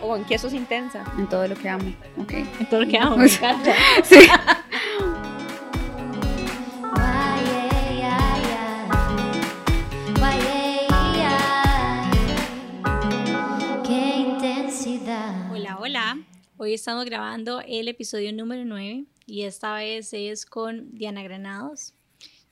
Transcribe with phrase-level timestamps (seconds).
[0.00, 1.04] O en que sos intensa.
[1.18, 1.92] En todo lo que amo.
[2.18, 2.32] Ok.
[2.32, 3.74] En todo lo que amo, me encanta.
[4.04, 4.18] Sí.
[13.86, 15.50] Qué intensidad.
[15.52, 16.18] Hola, hola.
[16.56, 19.04] Hoy estamos grabando el episodio número 9
[19.34, 21.92] y esta vez es con Diana Granados.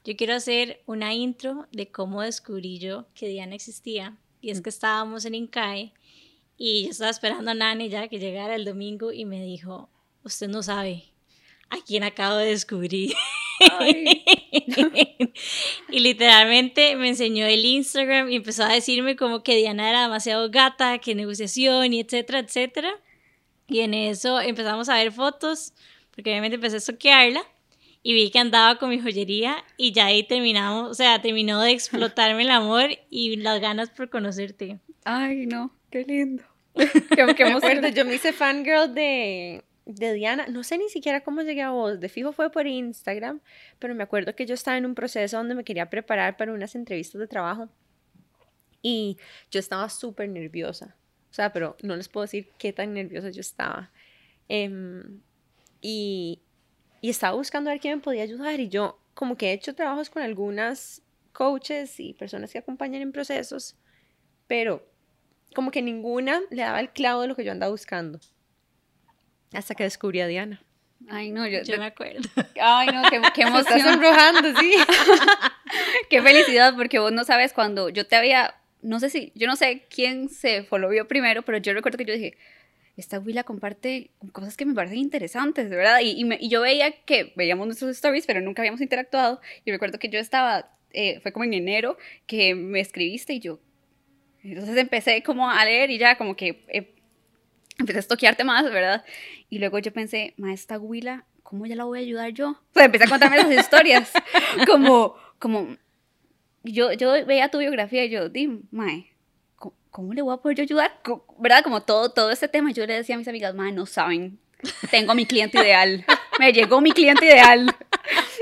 [0.05, 4.19] Yo quiero hacer una intro de cómo descubrí yo que Diana existía.
[4.41, 5.93] Y es que estábamos en Incae
[6.57, 9.91] y yo estaba esperando a Nani ya que llegara el domingo y me dijo,
[10.25, 11.05] usted no sabe
[11.71, 13.15] a quién acabo de descubrir.
[15.89, 20.51] y literalmente me enseñó el Instagram y empezó a decirme como que Diana era demasiado
[20.51, 23.01] gata, que negociación y etcétera, etcétera.
[23.69, 25.75] Y en eso empezamos a ver fotos,
[26.15, 27.43] porque obviamente empecé a toquearla
[28.02, 31.70] y vi que andaba con mi joyería y ya ahí terminamos, o sea, terminó de
[31.70, 34.81] explotarme el amor y las ganas por conocerte.
[35.05, 35.72] Ay, no.
[35.91, 36.42] Qué lindo.
[36.75, 40.47] Qué, qué acuerdo, yo me hice fangirl de, de Diana.
[40.48, 42.00] No sé ni siquiera cómo llegué a vos.
[42.00, 43.41] De fijo fue por Instagram.
[43.78, 46.75] Pero me acuerdo que yo estaba en un proceso donde me quería preparar para unas
[46.75, 47.69] entrevistas de trabajo.
[48.81, 49.19] Y
[49.50, 50.97] yo estaba súper nerviosa.
[51.31, 53.91] O sea, pero no les puedo decir qué tan nerviosa yo estaba.
[54.48, 55.20] Em,
[55.83, 56.41] y,
[57.02, 58.58] y estaba buscando a ver quién me podía ayudar.
[58.61, 61.02] Y yo, como que he hecho trabajos con algunas
[61.33, 63.77] coaches y personas que acompañan en procesos.
[64.47, 64.86] Pero
[65.55, 68.20] como que ninguna le daba el clavo de lo que yo andaba buscando.
[69.53, 70.62] Hasta que descubrí a Diana.
[71.08, 72.20] Ay, no, yo, Yo me acuerdo.
[72.60, 73.94] Ay, no, qué, qué Me estás emoción.
[73.94, 74.72] sonrojando, sí.
[76.10, 79.56] Qué felicidad, porque vos no sabes cuando yo te había, no sé si, yo no
[79.56, 82.36] sé quién se vio primero, pero yo recuerdo que yo dije,
[82.97, 86.01] esta Willa comparte cosas que me parecen interesantes, de verdad.
[86.03, 89.41] Y, yo veía que veíamos nuestros stories, pero nunca habíamos interactuado.
[89.65, 93.61] Y recuerdo que yo estaba, eh, fue como en enero, que me escribiste y yo.
[94.43, 96.94] Entonces empecé como a leer y ya como que eh,
[97.78, 99.05] empecé a estoquearte más, ¿verdad?
[99.49, 102.50] Y luego yo pensé, ma, esta Willa, ¿cómo ya la voy a ayudar yo?
[102.50, 104.11] O sea, empecé a contarme las historias,
[104.66, 105.77] como, como,
[106.65, 109.12] yo, yo veía tu biografía y yo, di, mae,
[109.92, 111.00] ¿cómo, le voy a poder yo ayudar?
[111.38, 111.62] ¿Verdad?
[111.62, 114.41] Como todo, todo este tema, yo le decía a mis amigas, mae, no saben,
[114.91, 116.04] tengo a mi cliente ideal,
[116.41, 117.72] me llegó mi cliente ideal,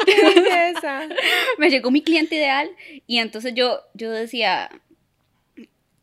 [0.76, 1.08] Esa.
[1.58, 2.70] me llegó mi cliente ideal
[3.06, 4.70] y entonces yo, yo decía,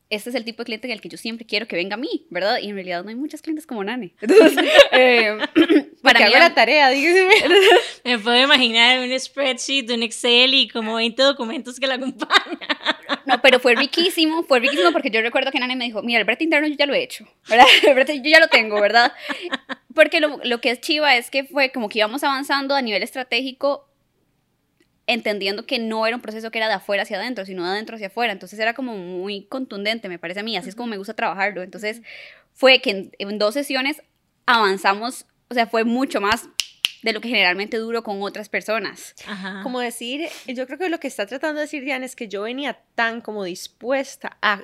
[0.10, 1.98] este es el tipo de cliente en el que yo siempre quiero que venga a
[1.98, 2.60] mí, ¿verdad?
[2.62, 4.14] Y en realidad no hay muchas clientes como Nani.
[4.22, 5.38] Entonces, eh,
[6.02, 7.34] Para mí la tarea, dígame.
[8.06, 12.58] Me puedo imaginar un spreadsheet, un Excel y como 20 documentos que la acompañan.
[13.26, 16.26] No, pero fue riquísimo, fue riquísimo porque yo recuerdo que Nani me dijo, mira, el
[16.26, 17.66] brete interno yo ya lo he hecho, ¿verdad?
[17.84, 19.14] El brete yo ya lo tengo, ¿verdad?
[19.94, 23.04] Porque lo, lo que es chiva es que fue como que íbamos avanzando a nivel
[23.04, 23.88] estratégico
[25.08, 27.96] entendiendo que no era un proceso que era de afuera hacia adentro, sino de adentro
[27.96, 28.34] hacia afuera.
[28.34, 31.64] Entonces era como muy contundente, me parece a mí, así es como me gusta trabajarlo.
[31.64, 32.02] Entonces
[32.54, 34.04] fue que en, en dos sesiones
[34.46, 36.50] avanzamos, o sea, fue mucho más
[37.08, 39.16] de lo que generalmente duro con otras personas.
[39.26, 39.62] Ajá.
[39.64, 42.44] Como decir, yo creo que lo que está tratando de decir Diana es que yo
[42.44, 44.64] venía tan como dispuesta a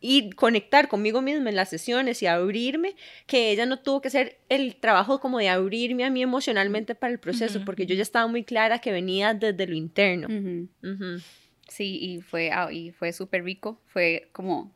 [0.00, 4.38] ir conectar conmigo misma en las sesiones y abrirme, que ella no tuvo que hacer
[4.48, 8.26] el trabajo como de abrirme a mí emocionalmente para el proceso, porque yo ya estaba
[8.26, 10.28] muy clara que venía desde lo interno.
[11.68, 14.72] Sí, y fue, ah, y fue súper rico, fue como,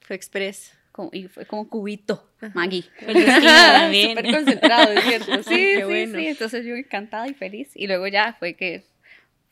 [0.00, 0.72] Fue express.
[1.12, 2.84] Y fue como cubito, Maggie.
[3.00, 5.32] Súper concentrado, es cierto.
[5.42, 6.18] Sí, qué sí, bueno.
[6.18, 7.70] sí, entonces yo encantada y feliz.
[7.74, 8.84] Y luego ya fue que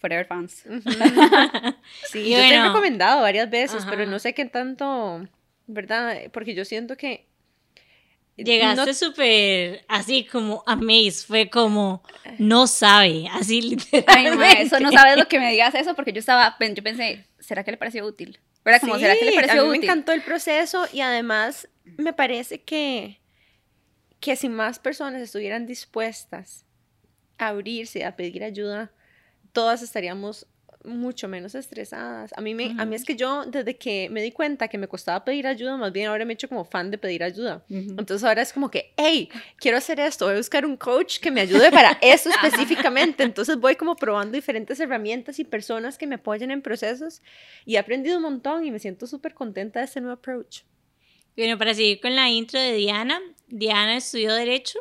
[0.00, 0.64] Forever Fans.
[2.10, 3.90] Sí, Y yo te he bueno, recomendado varias veces, ajá.
[3.90, 5.26] pero no sé qué tanto,
[5.66, 6.16] ¿verdad?
[6.32, 7.26] Porque yo siento que...
[8.36, 12.04] Llegaste no- súper así como amazed, fue como
[12.38, 14.12] no sabe, así literalmente.
[14.16, 17.24] Ay, ma, eso no sabes lo que me digas eso porque yo estaba, yo pensé,
[17.40, 18.38] ¿será que le pareció útil?
[18.68, 18.80] ¿Verdad?
[18.82, 19.80] Como, ¿será que le Sí, pareció a mí útil?
[19.80, 23.20] me encantó el proceso y además me parece que,
[24.20, 26.64] que si más personas estuvieran dispuestas
[27.38, 28.92] a abrirse, a pedir ayuda,
[29.52, 30.46] todas estaríamos
[30.88, 32.32] mucho menos estresadas.
[32.36, 34.88] A mí, me, a mí es que yo, desde que me di cuenta que me
[34.88, 37.64] costaba pedir ayuda, más bien ahora me he hecho como fan de pedir ayuda.
[37.68, 41.30] Entonces ahora es como que, hey, quiero hacer esto, voy a buscar un coach que
[41.30, 43.22] me ayude para eso específicamente.
[43.22, 47.22] Entonces voy como probando diferentes herramientas y personas que me apoyen en procesos
[47.64, 50.62] y he aprendido un montón y me siento súper contenta de este nuevo approach.
[51.36, 54.80] Bueno, para seguir con la intro de Diana, Diana estudió Derecho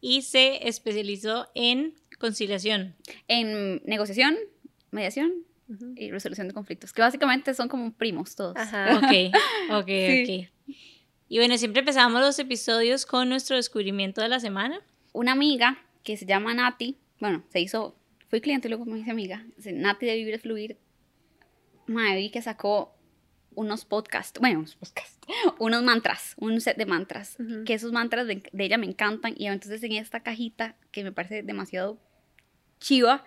[0.00, 2.96] y se especializó en conciliación.
[3.28, 4.36] En negociación,
[4.90, 5.32] mediación
[5.96, 8.56] y resolución de conflictos, que básicamente son como primos todos.
[8.56, 8.96] Ajá.
[8.98, 9.34] Ok,
[9.70, 9.86] ok,
[10.26, 10.48] Sí.
[10.66, 10.74] ok.
[11.28, 14.80] Y bueno, siempre empezamos los episodios con nuestro descubrimiento de la semana.
[15.12, 17.94] Una amiga que se llama Nati, bueno, se hizo
[18.28, 20.78] fui cliente y luego me dice amiga, Nati de Vivir Fluir,
[21.86, 22.94] mae, que sacó
[23.54, 25.18] unos podcasts, bueno, unos podcasts,
[25.58, 27.64] unos mantras, un set de mantras, Ujú.
[27.64, 31.12] que esos mantras de, de ella me encantan y entonces en esta cajita que me
[31.12, 31.98] parece demasiado
[32.78, 33.24] chiva,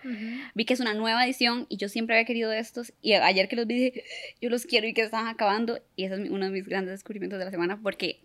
[0.54, 3.56] vi que es una nueva edición y yo siempre había querido estos y ayer que
[3.56, 4.04] los vi dije,
[4.40, 7.38] yo los quiero y que están acabando y ese es uno de mis grandes descubrimientos
[7.38, 8.22] de la semana porque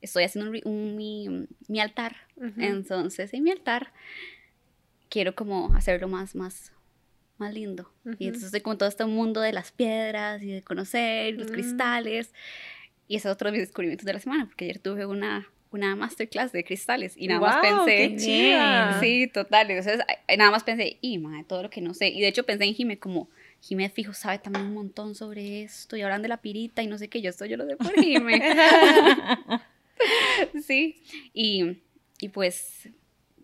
[0.00, 2.52] estoy haciendo un, un- mi, mi altar, Ujú.
[2.60, 3.92] entonces en mi altar
[5.08, 6.72] quiero como hacerlo más, más,
[7.38, 7.92] más lindo.
[8.04, 8.16] Ujú.
[8.18, 11.52] Y entonces estoy como todo este mundo de las piedras y de conocer los Mm.
[11.52, 12.32] cristales.
[13.08, 15.94] Y ese es otro de mis descubrimientos de la semana, porque ayer tuve una, una
[15.96, 18.16] masterclass de cristales y nada más pensé...
[18.16, 18.58] qué.
[19.00, 19.70] Sí, total.
[19.70, 20.00] Entonces,
[20.36, 22.08] nada más pensé, y madre, todo lo que no sé.
[22.08, 23.28] Y de hecho pensé en Jimé como,
[23.60, 26.98] Jimé fijo sabe también un montón sobre esto y hablan de la pirita y no
[26.98, 28.42] sé qué, yo esto yo lo sé por Jimé.
[30.66, 31.02] sí.
[31.32, 31.78] Y,
[32.20, 32.88] y pues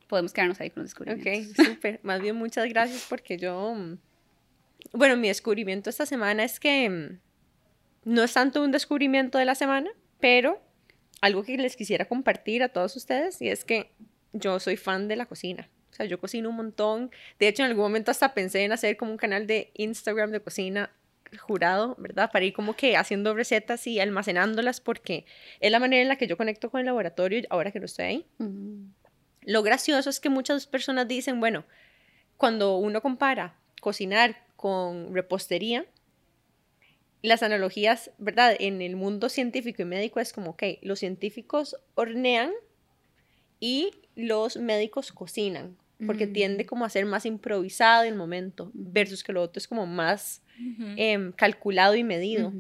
[0.09, 1.67] podemos quedarnos ahí con los Ok, descubrimientos.
[1.67, 2.01] súper.
[2.03, 3.75] Más bien muchas gracias porque yo,
[4.93, 7.19] bueno, mi descubrimiento esta semana es que mm,
[8.05, 9.91] no es tanto un descubrimiento de la semana,
[10.21, 10.61] pero
[11.21, 13.91] algo que les quisiera compartir a todos ustedes y es que
[14.33, 15.69] yo soy fan de la cocina.
[15.91, 17.11] O sea, yo cocino un montón.
[17.39, 20.41] De hecho, en algún momento hasta pensé en hacer como un canal de Instagram de
[20.41, 20.91] cocina
[21.41, 22.31] jurado, ¿verdad?
[22.33, 25.27] Para ir como que haciendo recetas y almacenándolas porque
[25.61, 28.05] es la manera en la que yo conecto con el laboratorio ahora que no estoy
[28.05, 28.27] ahí.
[29.43, 31.65] Lo gracioso es que muchas personas dicen, bueno,
[32.37, 35.87] cuando uno compara cocinar con repostería,
[37.23, 38.57] las analogías, ¿verdad?
[38.59, 42.51] En el mundo científico y médico es como, ok, los científicos hornean
[43.61, 45.77] y los médicos cocinan,
[46.07, 46.33] porque Mm.
[46.33, 50.43] tiende como a ser más improvisado el momento, versus que lo otro es como más
[50.97, 52.53] em, calculado y medido.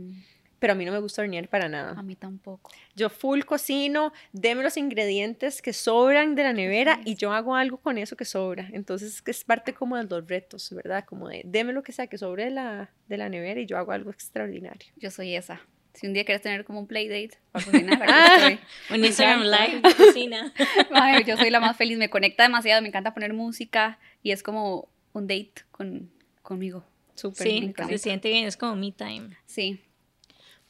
[0.59, 1.93] Pero a mí no me gusta hornear para nada.
[1.97, 2.71] A mí tampoco.
[2.97, 7.77] Yo full cocino, deme los ingredientes que sobran de la nevera y yo hago algo
[7.79, 8.69] con eso que sobra.
[8.73, 11.05] Entonces es parte como de los retos, ¿verdad?
[11.05, 13.79] Como de, deme lo que sea que sobre de la, de la nevera y yo
[13.79, 14.93] hago algo extraordinario.
[14.97, 15.61] Yo soy esa.
[15.95, 18.37] Si un día quieres tener como un play date para cocinar, aquí Ah.
[18.37, 18.59] estoy.
[18.95, 20.53] Un Me Instagram live de cocina.
[20.93, 24.43] Ay, yo soy la más feliz, me conecta demasiado, me encanta poner música y es
[24.43, 26.11] como un date con,
[26.43, 26.85] conmigo.
[27.15, 27.47] Súper.
[27.49, 29.31] Sí, se siente bien, es como me time.
[29.47, 29.81] Sí.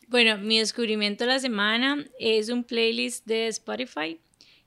[0.09, 4.19] Bueno, mi descubrimiento de la semana es un playlist de Spotify.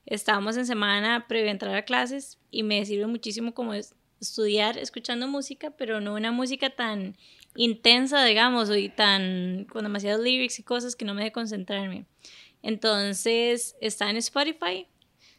[0.06, 4.78] Estábamos en semana previo a entrar a clases y me sirve muchísimo como es- estudiar
[4.78, 7.16] escuchando música, pero no una música tan
[7.56, 12.06] intensa, digamos, o y tan con demasiados lyrics y cosas que no me deje concentrarme.
[12.62, 14.86] Entonces, está en Spotify.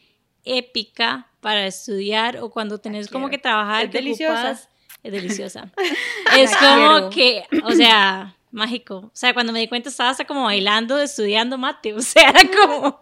[0.46, 3.86] épica para estudiar o cuando tenés como que trabajar.
[3.86, 4.52] Es que deliciosa.
[4.52, 4.69] ocupas-
[5.04, 5.72] Es deliciosa.
[6.38, 8.96] es como que, o sea, mágico.
[8.98, 11.94] O sea, cuando me di cuenta estaba hasta como bailando, estudiando mate.
[11.94, 13.02] O sea, era como,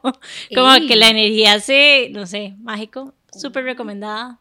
[0.55, 0.87] como Ey.
[0.87, 3.13] que la energía se, no sé, mágico.
[3.31, 4.39] Súper recomendada.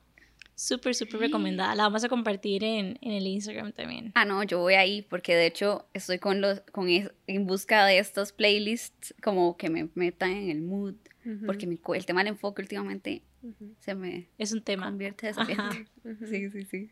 [0.61, 1.73] Súper, súper recomendada.
[1.77, 4.11] La vamos a compartir en, en el Instagram también.
[4.17, 7.87] Ah, no, yo voy ahí porque de hecho estoy con los, con es- en busca
[7.87, 10.97] de estos playlists como que me metan en el mood.
[11.25, 14.87] Ujú, Porque mi el tema del enfoque últimamente ujú, se me Es un tema.
[14.87, 15.87] convierte desafiante.
[16.05, 16.27] ujú.
[16.27, 16.91] Sí, sí, sí.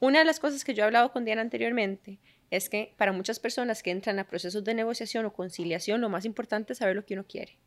[0.00, 2.18] Una de las cosas que yo he hablado con Diana anteriormente
[2.50, 6.24] es que para muchas personas que entran a procesos de negociación o conciliación, lo más
[6.24, 7.58] importante es saber lo que uno quiere.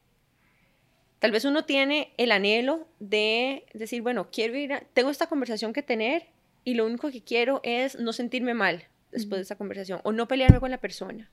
[1.23, 5.71] Tal vez uno tiene el anhelo de decir, bueno, quiero ir, a- tengo esta conversación
[5.71, 6.25] que tener
[6.65, 10.27] y lo único que quiero es no sentirme mal después de esa conversación o no
[10.27, 11.31] pelearme con la persona.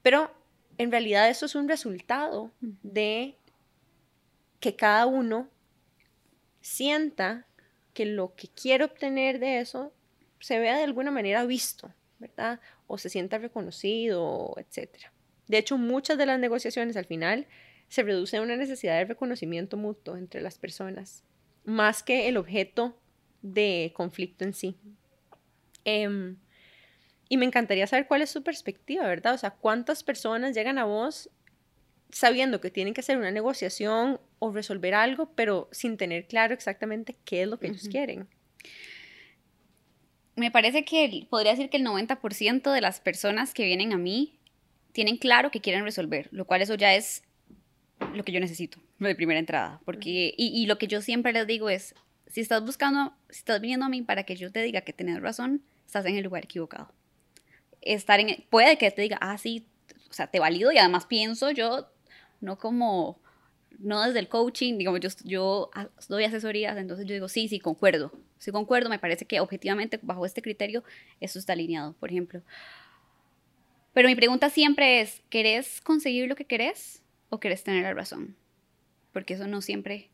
[0.00, 0.32] Pero
[0.78, 2.50] en realidad eso es un resultado
[2.82, 3.36] de
[4.58, 5.50] que cada uno
[6.62, 7.46] sienta
[7.92, 9.92] que lo que quiere obtener de eso
[10.40, 12.58] se vea de alguna manera visto, ¿verdad?
[12.86, 15.12] O se sienta reconocido, etc.
[15.46, 17.46] De hecho, muchas de las negociaciones al final
[17.88, 21.24] se reducen a una necesidad de reconocimiento mutuo entre las personas,
[21.64, 22.98] más que el objeto
[23.42, 24.76] de conflicto en sí.
[25.84, 26.36] Em,
[27.28, 29.34] y me encantaría saber cuál es su perspectiva, ¿verdad?
[29.34, 31.30] O sea, ¿cuántas personas llegan a vos
[32.10, 37.16] sabiendo que tienen que hacer una negociación o resolver algo, pero sin tener claro exactamente
[37.24, 38.28] qué es lo que ellos quieren?
[40.36, 44.38] Me parece que podría decir que el 90% de las personas que vienen a mí
[44.92, 47.22] tienen claro que quieren resolver, lo cual eso ya es
[48.14, 49.80] lo que yo necesito de primera entrada.
[49.84, 51.94] Porque, y, y lo que yo siempre les digo es,
[52.28, 55.20] si estás buscando, si estás viniendo a mí para que yo te diga que tienes
[55.20, 56.92] razón, estás en el lugar equivocado.
[57.80, 59.66] Estar en, puede que te diga, ah, sí,
[60.10, 61.88] o sea, te valido y además pienso yo,
[62.40, 63.20] no como
[63.78, 65.70] no desde el coaching, digamos, yo, yo
[66.08, 70.24] doy asesorías, entonces yo digo, sí, sí, concuerdo, sí concuerdo, me parece que objetivamente bajo
[70.24, 70.82] este criterio
[71.20, 72.42] eso está alineado, por ejemplo.
[73.92, 78.36] Pero mi pregunta siempre es, ¿querés conseguir lo que querés o querés tener la razón?
[79.12, 80.10] Porque eso no siempre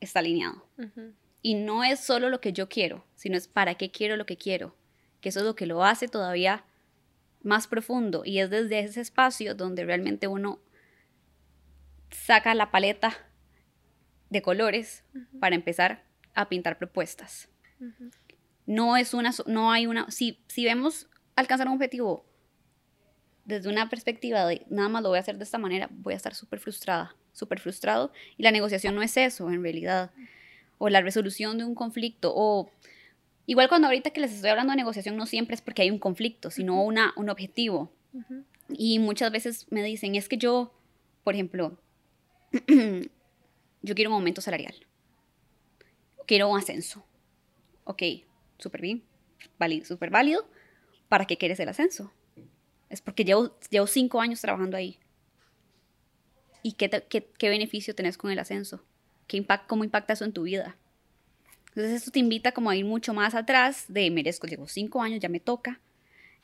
[0.00, 0.66] está alineado.
[1.42, 4.36] Y no es solo lo que yo quiero, sino es para qué quiero lo que
[4.36, 4.76] quiero.
[5.20, 6.64] Que eso es lo que lo hace todavía
[7.42, 8.22] más profundo.
[8.24, 10.60] Y es desde ese espacio donde realmente uno
[12.10, 13.12] saca la paleta
[14.30, 15.04] de colores
[15.38, 17.48] para empezar a pintar propuestas.
[18.66, 22.24] No es una, no hay una, si, si vemos alcanzar un objetivo
[23.44, 26.16] desde una perspectiva de nada más lo voy a hacer de esta manera, voy a
[26.16, 28.12] estar súper frustrada, súper frustrado.
[28.36, 30.10] Y la negociación no es eso, en realidad.
[30.78, 32.32] O la resolución de un conflicto.
[32.34, 32.70] O
[33.46, 35.98] igual cuando ahorita que les estoy hablando de negociación, no siempre es porque hay un
[35.98, 37.92] conflicto, sino una, un objetivo.
[38.70, 40.72] Y muchas veces me dicen, es que yo,
[41.22, 41.78] por ejemplo,
[43.82, 44.74] yo quiero un aumento salarial.
[46.26, 47.04] Quiero un ascenso.
[47.84, 48.02] Ok,
[48.58, 49.04] súper bien,
[49.84, 50.48] súper válido.
[51.08, 52.10] ¿Para qué quieres el ascenso?
[52.88, 54.98] Es porque llevo, llevo cinco años trabajando ahí.
[56.62, 58.82] ¿Y qué, qué, beneficio tenés con el ascenso?
[59.26, 60.78] ¿Qué impact, ¿Cómo impacta eso en tu vida?
[61.68, 65.20] Entonces esto te invita como a ir mucho más atrás de merezco, llevo cinco años,
[65.20, 65.80] ya me toca,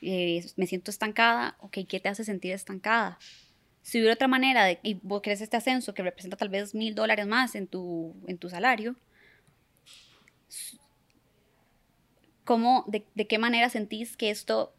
[0.03, 3.19] eh, me siento estancada, ok, ¿qué te hace sentir estancada?
[3.81, 6.95] Si hubiera otra manera de, y vos querés este ascenso que representa tal vez mil
[6.95, 8.97] dólares más en tu, en tu salario,
[12.45, 14.75] ¿cómo, de, de qué manera sentís que esto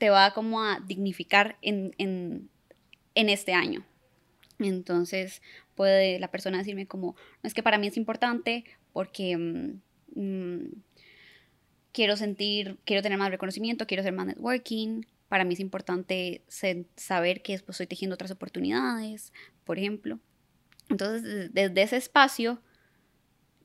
[0.00, 2.48] te va como a dignificar en, en,
[3.14, 3.84] en este año?
[4.58, 5.42] Entonces
[5.74, 8.64] puede la persona decirme como, no es que para mí es importante
[8.94, 10.68] porque mm, mm,
[11.92, 16.42] quiero sentir, quiero tener más reconocimiento, quiero hacer más networking, para mí es importante
[16.96, 19.32] saber que después estoy tejiendo otras oportunidades,
[19.64, 20.18] por ejemplo.
[20.88, 22.60] Entonces, des- desde ese espacio,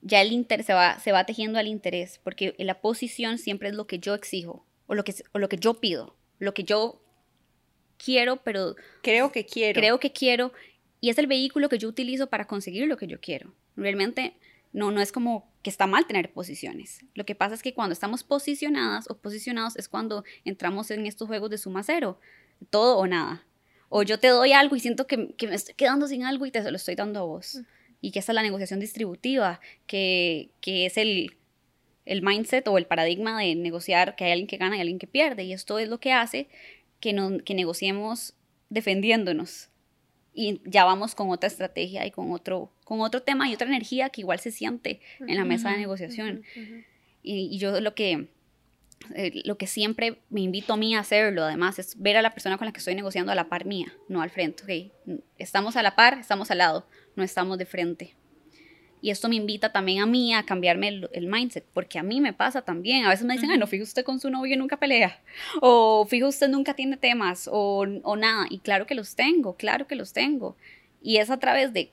[0.01, 3.75] ya el inter se va, se va tejiendo al interés, porque la posición siempre es
[3.75, 7.01] lo que yo exijo, o lo que, o lo que yo pido, lo que yo
[7.97, 9.79] quiero, pero Creo que quiero.
[9.79, 10.51] creo que quiero
[11.01, 13.53] y es el vehículo que yo utilizo para conseguir lo que yo quiero.
[13.75, 14.35] Realmente
[14.73, 17.05] no, no es como que está mal tener posiciones.
[17.13, 21.27] Lo que pasa es que cuando estamos posicionadas o posicionados es cuando entramos en estos
[21.27, 22.19] juegos de suma cero,
[22.69, 23.45] todo o nada.
[23.89, 26.51] O yo te doy algo y siento que, que me estoy quedando sin algo y
[26.51, 27.61] te lo estoy dando a vos.
[28.01, 31.37] Y que esta es la negociación distributiva, que, que es el,
[32.05, 35.07] el mindset o el paradigma de negociar que hay alguien que gana y alguien que
[35.07, 35.43] pierde.
[35.43, 36.47] Y esto es lo que hace
[36.99, 38.33] que, no, que negociemos
[38.69, 39.69] defendiéndonos.
[40.33, 44.09] Y ya vamos con otra estrategia y con otro, con otro tema y otra energía
[44.09, 46.43] que igual se siente en la mesa de negociación.
[47.23, 48.27] Y, y yo lo que,
[49.13, 52.31] eh, lo que siempre me invito a mí a hacerlo, además, es ver a la
[52.31, 54.63] persona con la que estoy negociando a la par mía, no al frente.
[54.63, 55.19] ok.
[55.37, 58.15] Estamos a la par, estamos al lado, no estamos de frente.
[59.05, 62.21] Y esto me invita también a mí a cambiarme el, el mindset, porque a mí
[62.21, 63.05] me pasa también.
[63.05, 65.21] A veces me dicen, ay, no, fíjese usted con su novio nunca pelea.
[65.61, 68.47] O fíjese usted nunca tiene temas, o, o nada.
[68.49, 70.57] Y claro que los tengo, claro que los tengo.
[71.03, 71.91] Y es a través de,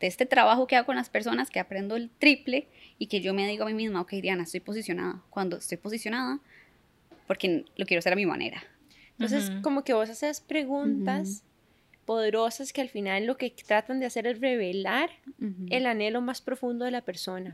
[0.00, 2.66] de este trabajo que hago con las personas que aprendo el triple
[2.98, 5.22] y que yo me digo a mí misma, ok, Diana, estoy posicionada.
[5.30, 6.40] Cuando estoy posicionada,
[7.28, 8.64] porque lo quiero hacer a mi manera.
[9.12, 9.62] Entonces, Ujú.
[9.62, 11.44] como que vos haces preguntas
[12.04, 15.10] poderosas que al final lo que tratan de hacer es revelar
[15.70, 17.52] el anhelo más profundo de la persona.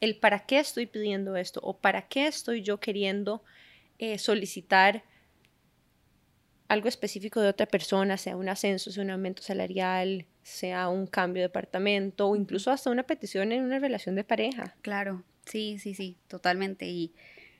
[0.00, 3.42] El para qué estoy pidiendo esto o para qué estoy yo queriendo
[3.98, 5.04] eh, solicitar
[6.68, 11.42] algo específico de otra persona, sea un ascenso, sea un aumento salarial, sea un cambio
[11.42, 14.74] de departamento o incluso hasta una petición en una relación de pareja.
[14.80, 16.86] Claro, sí, sí, sí, totalmente.
[16.88, 17.12] Y,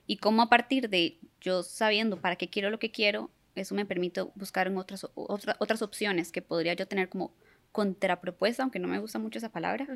[0.07, 3.85] y cómo a partir de yo sabiendo para qué quiero lo que quiero, eso me
[3.87, 7.33] permite buscar en otras, otra- otras opciones que podría yo tener como
[7.73, 9.87] contrapropuesta, aunque no me gusta mucho esa palabra,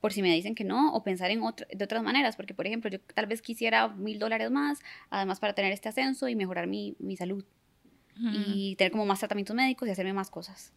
[0.00, 2.66] por si me dicen que no, o pensar en otra, de otras maneras, porque por
[2.66, 4.78] ejemplo, yo tal vez quisiera mil dólares más,
[5.10, 7.44] además para tener este ascenso y mejorar mi, mi salud
[8.32, 10.72] y tener como más tratamientos médicos y hacerme más cosas.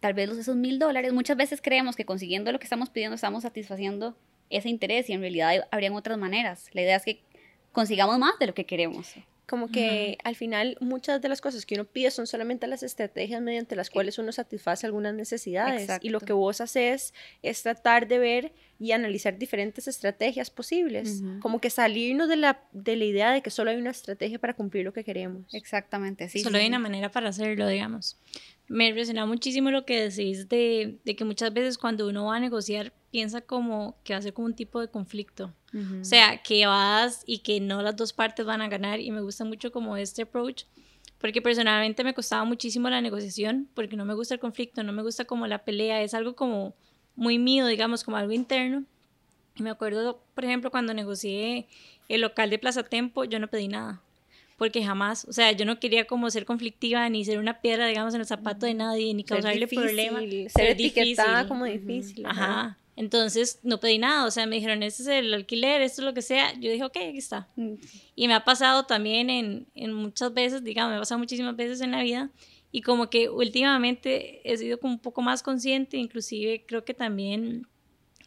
[0.00, 3.42] Tal vez esos mil dólares, muchas veces creemos que consiguiendo lo que estamos pidiendo estamos
[3.42, 4.16] satisfaciendo
[4.48, 6.68] ese interés y en realidad habrían otras maneras.
[6.72, 7.22] La idea es que
[7.72, 9.14] consigamos más de lo que queremos.
[9.50, 13.42] Como que al final muchas de las cosas que uno pide son solamente las estrategias
[13.42, 15.90] mediante las cuales uno satisface algunas necesidades.
[16.02, 21.24] Y lo que vos haces es tratar de ver y analizar diferentes estrategias posibles.
[21.40, 24.54] Como que salirnos de la, de la idea de que solo hay una estrategia para
[24.54, 25.52] cumplir lo que queremos.
[25.52, 26.38] Exactamente, sí.
[26.38, 28.18] Solo sí, hay una manera para hacerlo, digamos.
[28.68, 32.40] Me resonó muchísimo lo que decís de, de que muchas veces cuando uno va a
[32.40, 35.52] negociar piensa como que va a ser como un tipo de conflicto.
[35.72, 39.20] O sea, que vas y que no las dos partes van a ganar y me
[39.20, 40.64] gusta mucho como este approach
[41.20, 45.02] porque personalmente me costaba muchísimo la negociación, porque no me gusta el conflicto, no me
[45.02, 46.74] gusta como la pelea, es algo como
[47.14, 48.84] muy mío, digamos, como algo interno.
[49.54, 51.66] Y me acuerdo, por ejemplo, cuando negocié
[52.08, 54.00] el local de Plaza Tempo, yo no pedí nada,
[54.56, 58.14] porque jamás, o sea, yo no quería como ser conflictiva, ni ser una piedra, digamos,
[58.14, 60.52] en el zapato de nadie, ni Ser causarle difícil, problemas.
[60.52, 62.24] Ser, etiquetada como difícil.
[62.24, 62.78] Ajá.
[62.96, 66.12] Entonces no pedí nada, o sea, me dijeron, este es el alquiler, esto es lo
[66.14, 66.52] que sea.
[66.54, 67.48] Yo dije, ok, aquí está.
[67.56, 67.74] Mm,
[68.14, 71.80] Y me ha pasado también en, en muchas veces, digamos, me ha pasado muchísimas veces
[71.80, 72.30] en la vida.
[72.72, 77.66] Y como que últimamente he sido como un poco más consciente, inclusive creo que también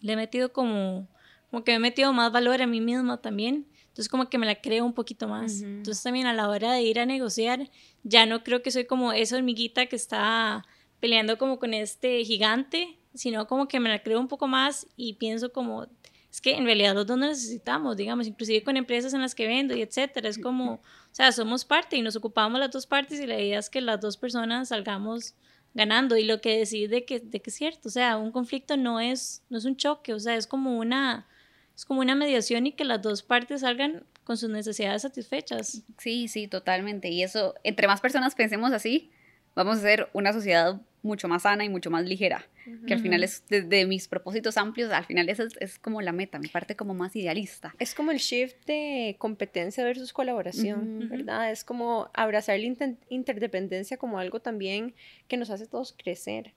[0.01, 1.07] le he metido como,
[1.49, 3.67] como que me he metido más valor a mí misma también.
[3.89, 5.61] Entonces como que me la creo un poquito más.
[5.61, 7.69] Entonces también a la hora de ir a negociar,
[8.01, 10.65] ya no creo que soy como esa hormiguita que está
[10.99, 15.13] peleando como con este gigante, sino como que me la creo un poco más y
[15.13, 15.87] pienso como,
[16.31, 19.47] es que en realidad los dos nos necesitamos, digamos, inclusive con empresas en las que
[19.47, 20.79] vendo y etcétera, es como, o
[21.11, 23.99] sea, somos parte y nos ocupamos las dos partes y la idea es que las
[24.01, 25.35] dos personas salgamos
[25.73, 28.77] ganando y lo que decís de que, de que es cierto, o sea, un conflicto
[28.77, 31.27] no es, no es un choque, o sea, es como una,
[31.75, 35.83] es como una mediación y que las dos partes salgan con sus necesidades satisfechas.
[35.97, 37.09] Sí, sí, totalmente.
[37.09, 39.11] Y eso, entre más personas pensemos así,
[39.55, 42.45] vamos a ser una sociedad mucho más sana y mucho más ligera.
[42.87, 46.13] Que al final es, desde mis propósitos amplios, al final esa es, es como la
[46.13, 47.75] meta, mi parte como más idealista.
[47.77, 51.09] Es como el shift de competencia versus colaboración, Ujú.
[51.09, 51.51] ¿verdad?
[51.51, 54.95] Es como abrazar la inter- interdependencia como algo también
[55.27, 56.53] que nos hace todos crecer.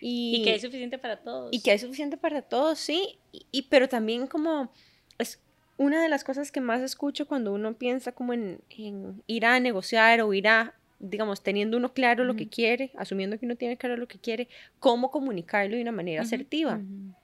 [0.00, 1.50] Y, Y que hay suficiente para todos.
[1.52, 4.72] y que hay suficiente para todos, sí, y, y- pero también como
[5.18, 5.38] es
[5.76, 9.60] una de las cosas que más escucho cuando uno piensa como en, en ir a
[9.60, 13.76] negociar o ir a, digamos, teniendo uno claro lo que quiere, asumiendo que uno tiene
[13.76, 16.74] claro lo que quiere, cómo comunicarlo de una manera Ujú, asertiva.
[16.76, 17.14] Ujú.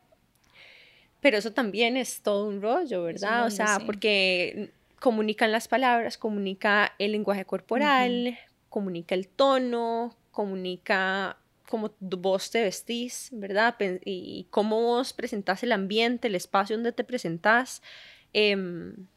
[1.20, 3.46] Pero eso también es todo un rollo, ¿verdad?
[3.46, 3.84] o sea, sí.
[3.84, 12.62] porque comunican las palabras, comunica el lenguaje corporal, comunica el tono, comunica cómo vos te
[12.62, 13.76] vestís, ¿verdad?
[14.04, 17.82] Y cómo vos presentás el ambiente, el espacio donde te presentás.
[18.32, 19.08] Em,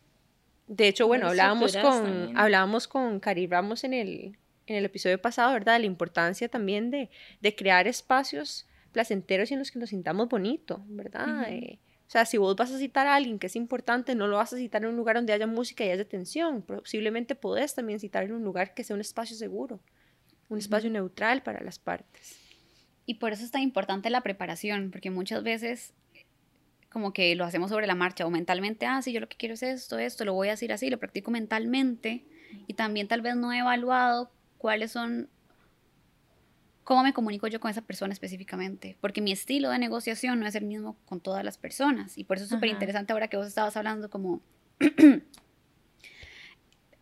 [0.67, 2.37] de hecho, bueno, hablábamos con, también.
[2.37, 4.37] hablábamos con Cari Ramos en el,
[4.70, 5.74] en el episodio pasado, ¿verdad?
[5.74, 7.10] De la importancia también de,
[7.42, 11.51] de crear espacios placenteros y en los que nos sintamos bonito, ¿verdad?
[11.51, 14.38] Eh, o sea, si vos vas a citar a alguien que es importante, no lo
[14.38, 16.64] vas a citar en un lugar donde haya música y haya tensión.
[16.64, 19.79] Posiblemente podés también citar en un lugar que sea un espacio seguro,
[20.50, 22.40] un espacio neutral para las partes.
[23.05, 25.94] Y por eso es tan importante la preparación, porque muchas veces
[26.90, 29.53] como que lo hacemos sobre la marcha o mentalmente, ah, sí, yo lo que quiero
[29.53, 32.25] es esto, esto, lo voy a decir así, lo practico mentalmente
[32.66, 35.27] y también tal vez no he evaluado cuáles son,
[36.83, 40.53] cómo me comunico yo con esa persona específicamente, porque mi estilo de negociación no es
[40.53, 43.48] el mismo con todas las personas y por eso es súper interesante ahora que vos
[43.48, 44.41] estabas hablando como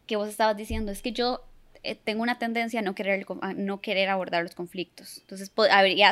[0.08, 1.41] que vos estabas diciendo, es que yo
[1.84, 5.20] eh, tengo una tendencia a no querer, a no querer abordar los conflictos.
[5.20, 5.52] Entonces,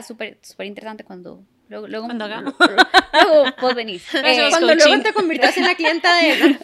[0.04, 1.44] súper súper interesante cuando...
[1.68, 2.54] Luego, luego, Cuando hagamos.
[3.14, 4.06] Luego vos venís.
[4.14, 4.88] Eh, Cuando coaching.
[4.88, 6.60] luego te conviertas en la clienta de él.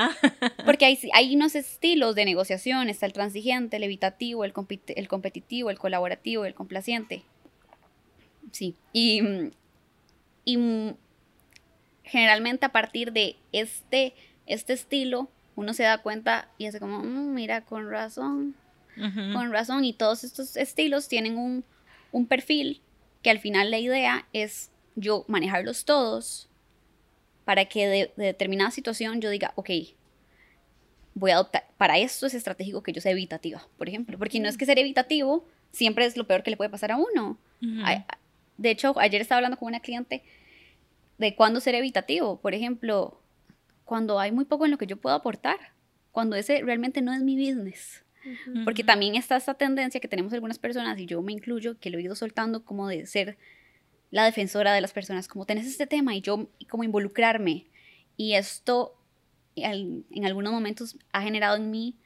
[0.64, 2.88] porque hay, hay unos estilos de negociación.
[2.88, 4.52] Está el transigente, el evitativo, el,
[4.96, 7.22] el competitivo, el colaborativo, el complaciente.
[8.50, 8.74] Sí.
[8.92, 9.22] Y,
[10.44, 10.94] y
[12.04, 14.14] generalmente a partir de este,
[14.46, 18.54] este estilo, uno se da cuenta y hace como, "Mm, mira, con razón.
[18.94, 21.64] Con razón, y todos estos estilos tienen un,
[22.10, 22.82] un perfil
[23.22, 26.48] que al final la idea es yo manejarlos todos
[27.44, 29.70] para que de, de determinada situación yo diga, ok,
[31.14, 34.48] voy a adoptar, para esto es estratégico que yo sea evitativa, por ejemplo, porque no
[34.48, 37.38] es que ser evitativo siempre es lo peor que le puede pasar a uno.
[38.56, 40.22] De hecho, ayer estaba hablando con una cliente
[41.18, 42.40] de cuándo ser evitativo.
[42.40, 43.20] Por ejemplo,
[43.84, 45.58] cuando hay muy poco en lo que yo puedo aportar,
[46.12, 48.01] cuando ese realmente no es mi business.
[48.64, 51.98] Porque también está esta tendencia que tenemos algunas personas, y yo me incluyo, que lo
[51.98, 53.36] he ido soltando como de ser
[54.10, 57.66] la defensora de las personas, como tenés este tema y yo como involucrarme.
[58.16, 58.94] Y esto
[59.56, 61.96] en algunos momentos ha generado en mí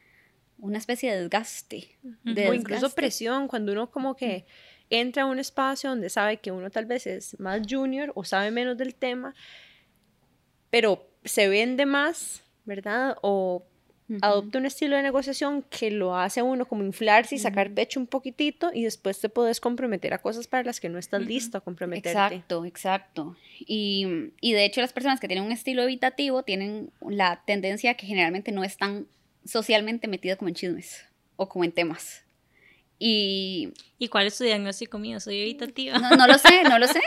[0.59, 1.99] una especie de desgaste.
[2.25, 2.97] de o incluso desgaste.
[2.97, 4.47] presión, cuando uno como que
[4.89, 8.51] entra a un espacio donde sabe que uno tal vez es más junior o sabe
[8.51, 9.35] menos del tema,
[10.71, 13.17] pero se vende más, ¿verdad?
[13.23, 13.67] O
[14.21, 17.99] Adopta un estilo de negociación que lo hace a uno como inflarse y sacar pecho
[17.99, 21.59] un poquitito y después te puedes comprometer a cosas para las que no estás listo
[21.59, 22.11] a comprometerte.
[22.11, 23.37] Exacto, exacto.
[23.59, 28.07] Y, y de hecho las personas que tienen un estilo evitativo tienen la tendencia que
[28.07, 29.09] generalmente no están
[29.45, 31.05] socialmente metidas como en chismes
[31.37, 32.26] o como en temas.
[32.99, 35.21] Y ¿Y cuál es tu diagnóstico mío?
[35.21, 35.99] Soy evitativa.
[35.99, 37.01] no, no lo sé, no lo sé,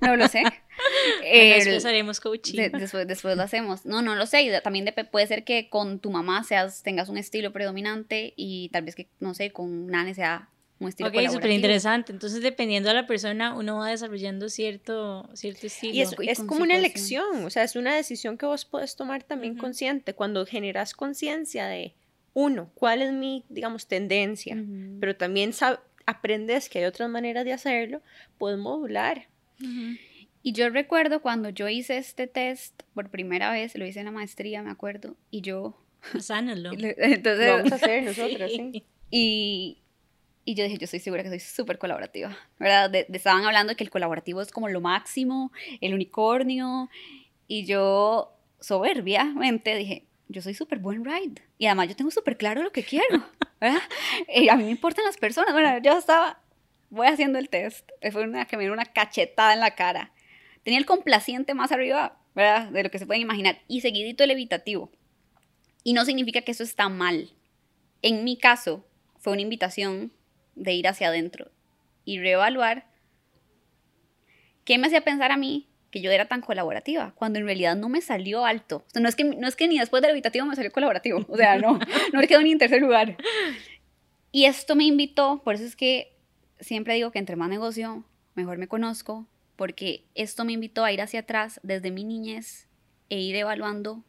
[0.00, 0.42] no lo sé.
[1.24, 2.56] El- Después haremos coaching.
[2.56, 3.86] de- después, después lo hacemos.
[3.86, 4.42] No, no lo sé.
[4.42, 8.34] Y de- también dep- puede ser que con tu mamá seas, tengas un estilo predominante
[8.36, 10.48] y tal vez que, no sé, con Nane sea
[10.80, 12.12] un estilo Ok, súper interesante.
[12.12, 15.94] Entonces, dependiendo de la persona, uno va desarrollando cierto, cierto estilo.
[15.94, 18.64] Y es, y es con como una elección, o sea, es una decisión que vos
[18.64, 19.62] puedes tomar también Ujú.
[19.62, 20.14] consciente.
[20.14, 21.94] Cuando generas conciencia de,
[22.34, 24.98] uno, cuál es mi, digamos, tendencia, Ujú.
[25.00, 25.52] pero también
[26.06, 28.02] aprendes que hay otras maneras de hacerlo,
[28.38, 29.28] puedes modular.
[29.60, 29.96] Ujú.
[30.42, 34.10] Y yo recuerdo cuando yo hice este test por primera vez, lo hice en la
[34.12, 35.80] maestría, me acuerdo, y yo...
[36.18, 36.72] Sánalo.
[36.98, 38.84] Entonces, Lo vamos a hacer nosotros, sí.
[39.10, 39.78] Y,
[40.44, 42.90] y yo dije, yo estoy segura que soy súper colaborativa, ¿verdad?
[42.90, 46.90] De- de- estaban hablando de que el colaborativo es como lo máximo, el unicornio,
[47.46, 52.62] y yo soberbiamente dije, yo soy súper buen ride, y además yo tengo súper claro
[52.62, 53.24] lo que quiero,
[53.60, 53.82] ¿verdad?
[54.28, 56.40] Y a mí me importan las personas, bueno, yo estaba,
[56.90, 60.12] voy haciendo el test, fue una que me dio una cachetada en la cara,
[60.62, 62.68] tenía el complaciente más arriba, ¿verdad?
[62.70, 64.90] De lo que se pueden imaginar, y seguidito el evitativo,
[65.82, 67.30] y no significa que eso está mal,
[68.02, 68.86] en mi caso,
[69.18, 70.12] fue una invitación
[70.54, 71.50] de ir hacia adentro
[72.04, 72.86] y reevaluar
[74.64, 77.88] qué me hacía pensar a mí que yo era tan colaborativa, cuando en realidad no
[77.88, 78.84] me salió alto.
[78.88, 81.24] O sea, no, es que, no es que ni después del evitativo me salió colaborativo,
[81.28, 81.78] o sea, no,
[82.12, 83.16] no me quedó ni en tercer lugar.
[84.32, 86.12] Y esto me invitó, por eso es que
[86.58, 88.04] siempre digo que entre más negocio,
[88.34, 92.66] mejor me conozco, porque esto me invitó a ir hacia atrás desde mi niñez
[93.08, 94.02] e ir evaluando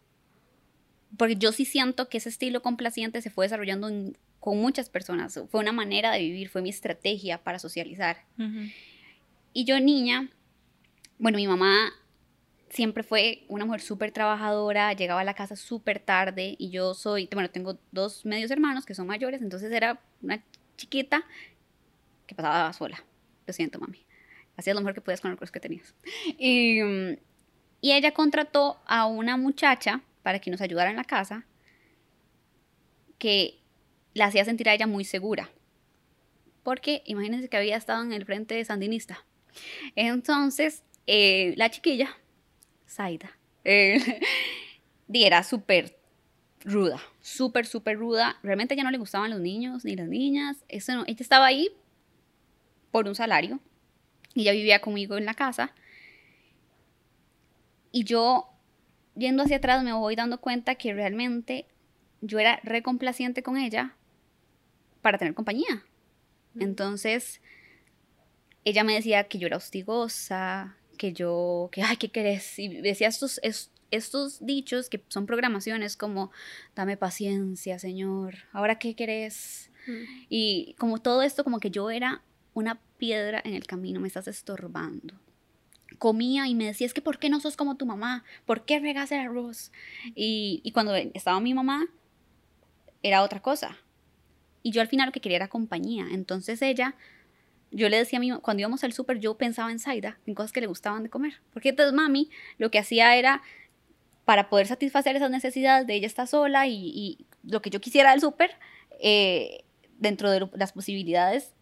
[1.17, 5.39] porque yo sí siento que ese estilo complaciente se fue desarrollando en- con muchas personas.
[5.49, 8.17] Fue una manera de vivir, fue mi estrategia para socializar.
[9.53, 10.29] Y yo niña,
[11.17, 11.93] bueno, mi mamá
[12.69, 17.29] siempre fue una mujer súper trabajadora, llegaba a la casa súper tarde y yo soy,
[17.33, 20.43] bueno, tengo dos medios hermanos que son mayores, entonces era una
[20.75, 21.23] chiquita
[22.27, 23.03] que pasaba sola.
[23.47, 24.05] Lo siento, mami.
[24.57, 25.93] Hacías lo mejor que podías con los recursos que tenías.
[26.37, 26.79] Y,
[27.81, 31.45] y ella contrató a una muchacha para que nos ayudara en la casa
[33.17, 33.61] que
[34.13, 35.49] la hacía sentir a ella muy segura.
[36.63, 39.23] Porque imagínense que había estado en el frente sandinista.
[39.95, 42.17] Entonces, eh, la chiquilla,
[42.87, 43.99] Zaida, eh,
[45.13, 45.97] era súper
[46.63, 48.37] ruda, súper, súper ruda.
[48.43, 50.57] Realmente a ella no le gustaban los niños ni las niñas.
[50.67, 51.69] Eso no- ella estaba ahí
[52.91, 53.59] por un salario.
[54.33, 55.73] Y ella vivía conmigo en la casa.
[57.91, 58.49] Y yo,
[59.15, 61.65] yendo hacia atrás, me voy dando cuenta que realmente
[62.21, 63.95] yo era re complaciente con ella
[65.01, 65.85] para tener compañía.
[66.59, 67.41] Entonces,
[68.65, 72.57] ella me decía que yo era hostigosa, que yo, que, ay, ¿qué querés?
[72.59, 76.31] Y decía estos, es- estos dichos que son programaciones como,
[76.75, 79.69] dame paciencia, Señor, ¿ahora qué querés?
[80.29, 82.23] Y como todo esto, como que yo era
[82.55, 85.13] una piedra en el camino, me estás estorbando.
[85.99, 88.23] Comía y me decía, es que ¿por qué no sos como tu mamá?
[88.45, 89.71] ¿Por qué regas el arroz?
[90.15, 91.85] Y, y cuando estaba mi mamá,
[93.03, 93.77] era otra cosa.
[94.63, 96.07] Y yo al final lo que quería era compañía.
[96.11, 96.95] Entonces ella,
[97.71, 100.33] yo le decía a mi ma- cuando íbamos al súper, yo pensaba en Zaida, en
[100.35, 101.41] cosas que le gustaban de comer.
[101.53, 103.41] Porque entonces mami lo que hacía era,
[104.25, 108.11] para poder satisfacer esas necesidades de ella está sola y, y lo que yo quisiera
[108.11, 108.51] del súper,
[108.99, 109.63] eh,
[109.97, 111.53] dentro de lo- las posibilidades,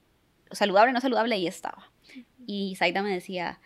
[0.51, 1.91] saludable o no saludable, ahí estaba.
[2.45, 3.59] Y Zaida me decía,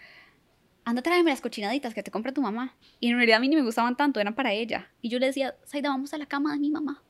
[0.86, 2.76] anda, tráeme las cochinaditas que te compra tu mamá.
[3.00, 4.90] Y en realidad a mí ni me gustaban tanto, eran para ella.
[5.02, 7.04] Y yo le decía, Zaida, vamos a la cama de mi mamá.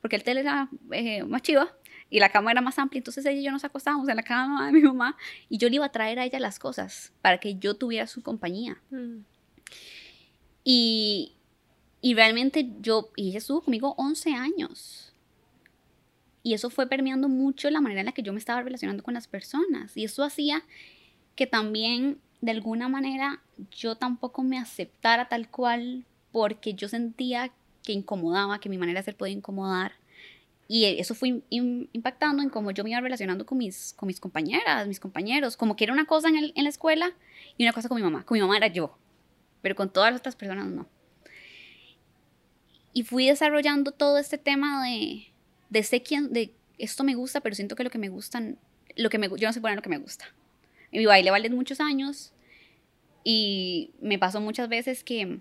[0.00, 1.76] Porque el tele era eh, más chiva
[2.10, 2.98] y la cama era más amplia.
[2.98, 5.16] Entonces ella y yo nos acostábamos en la cama de mi mamá
[5.48, 8.22] y yo le iba a traer a ella las cosas para que yo tuviera su
[8.22, 8.80] compañía.
[8.90, 9.18] Mm.
[10.64, 11.32] Y,
[12.00, 15.12] y realmente yo, y ella estuvo conmigo 11 años.
[16.42, 19.14] Y eso fue permeando mucho la manera en la que yo me estaba relacionando con
[19.14, 19.96] las personas.
[19.96, 20.62] Y eso hacía
[21.36, 27.50] que también, de alguna manera, yo tampoco me aceptara tal cual porque yo sentía
[27.82, 29.92] que incomodaba, que mi manera de ser podía incomodar.
[30.70, 34.06] Y eso fue im- im- impactando en cómo yo me iba relacionando con mis, con
[34.06, 35.56] mis compañeras, mis compañeros.
[35.56, 37.12] Como que era una cosa en, el- en la escuela
[37.56, 38.24] y una cosa con mi mamá.
[38.26, 38.96] Con mi mamá era yo,
[39.62, 40.86] pero con todas las otras personas no.
[42.92, 45.28] Y fui desarrollando todo este tema de,
[45.70, 48.58] de sé quién, de esto me gusta, pero siento que lo que me gustan,
[48.96, 50.26] lo que me, yo no sé poner lo que me gusta.
[50.92, 52.32] Mi baile vale muchos años
[53.24, 55.40] y me pasó muchas veces que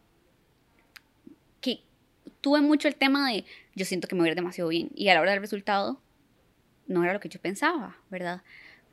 [2.41, 3.45] tuve mucho el tema de
[3.75, 6.01] yo siento que me voy a ir demasiado bien y a la hora del resultado
[6.87, 8.41] no era lo que yo pensaba, ¿verdad?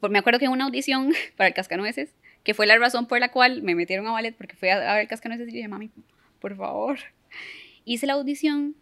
[0.01, 3.21] Por, me acuerdo que en una audición para el Cascanueces, que fue la razón por
[3.21, 5.69] la cual me metieron a ballet, porque fui a, a ver el Cascanueces y dije,
[5.69, 5.91] mami,
[6.41, 6.99] por favor.
[7.85, 8.77] Hice la audición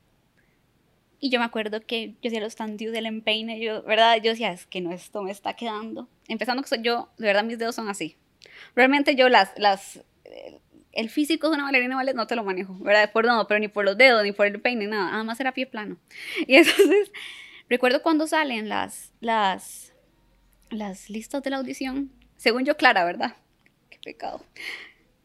[1.20, 4.16] Y yo me acuerdo que yo hacía los tantos del empeine, yo, ¿verdad?
[4.22, 6.08] Yo decía, es que no, esto me está quedando.
[6.26, 8.16] Empezando que soy yo, de verdad mis dedos son así.
[8.74, 10.58] Realmente yo las, las, eh,
[10.92, 13.10] el físico de una bailarina ballet no te lo manejo, ¿verdad?
[13.12, 15.10] Por no, pero ni por los dedos, ni por el peine, nada.
[15.10, 15.96] Nada más era pie plano.
[16.46, 17.10] Y entonces,
[17.68, 19.94] recuerdo cuando salen las, las,
[20.70, 23.36] las listas de la audición, según yo, Clara, ¿verdad?
[23.90, 24.44] Qué pecado.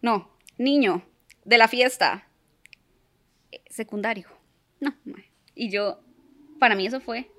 [0.01, 1.03] No, niño,
[1.43, 2.27] de la fiesta,
[3.51, 4.27] eh, secundario.
[4.80, 4.95] No.
[5.56, 5.99] Y yo,
[6.60, 7.30] para mí eso fue,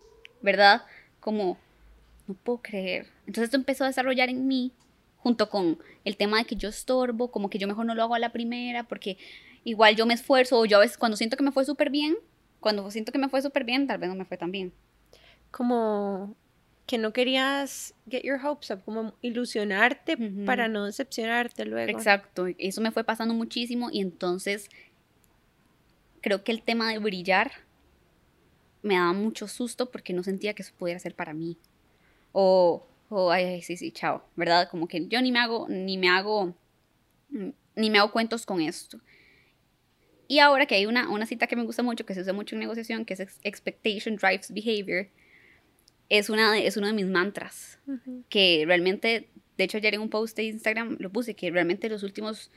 [0.42, 0.84] ¿verdad?
[1.20, 1.58] Como,
[2.26, 3.06] no puedo creer.
[3.20, 4.72] Entonces esto empezó a desarrollar en mí,
[5.18, 8.14] junto con el tema de que yo estorbo, como que yo mejor no lo hago
[8.14, 9.18] a la primera, porque
[9.64, 12.16] igual yo me esfuerzo, o yo a veces cuando siento que me fue súper bien,
[12.60, 14.72] cuando siento que me fue súper bien, tal vez no me fue tan bien.
[15.50, 16.34] Como
[16.86, 21.90] que no querías get your hopes up, como ilusionarte para no decepcionarte luego.
[21.90, 24.70] Exacto, eso me fue pasando muchísimo y entonces
[26.22, 27.52] creo que el tema de brillar
[28.82, 31.58] me daba mucho susto porque no sentía que eso pudiera ser para mí.
[32.32, 34.68] O, o ay, ay, sí, sí, chao, ¿verdad?
[34.70, 36.54] Como que yo ni me hago, ni me hago,
[37.74, 39.00] ni me hago cuentos con esto.
[40.26, 42.54] Y ahora que hay una, una cita que me gusta mucho, que se usa mucho
[42.54, 45.08] en negociación, que es ex- Expectation Drives Behavior,
[46.10, 48.24] es, una de- es uno de mis mantras Ujú.
[48.28, 52.02] que realmente, de hecho ayer en un post de Instagram lo puse, que realmente los
[52.02, 52.50] últimos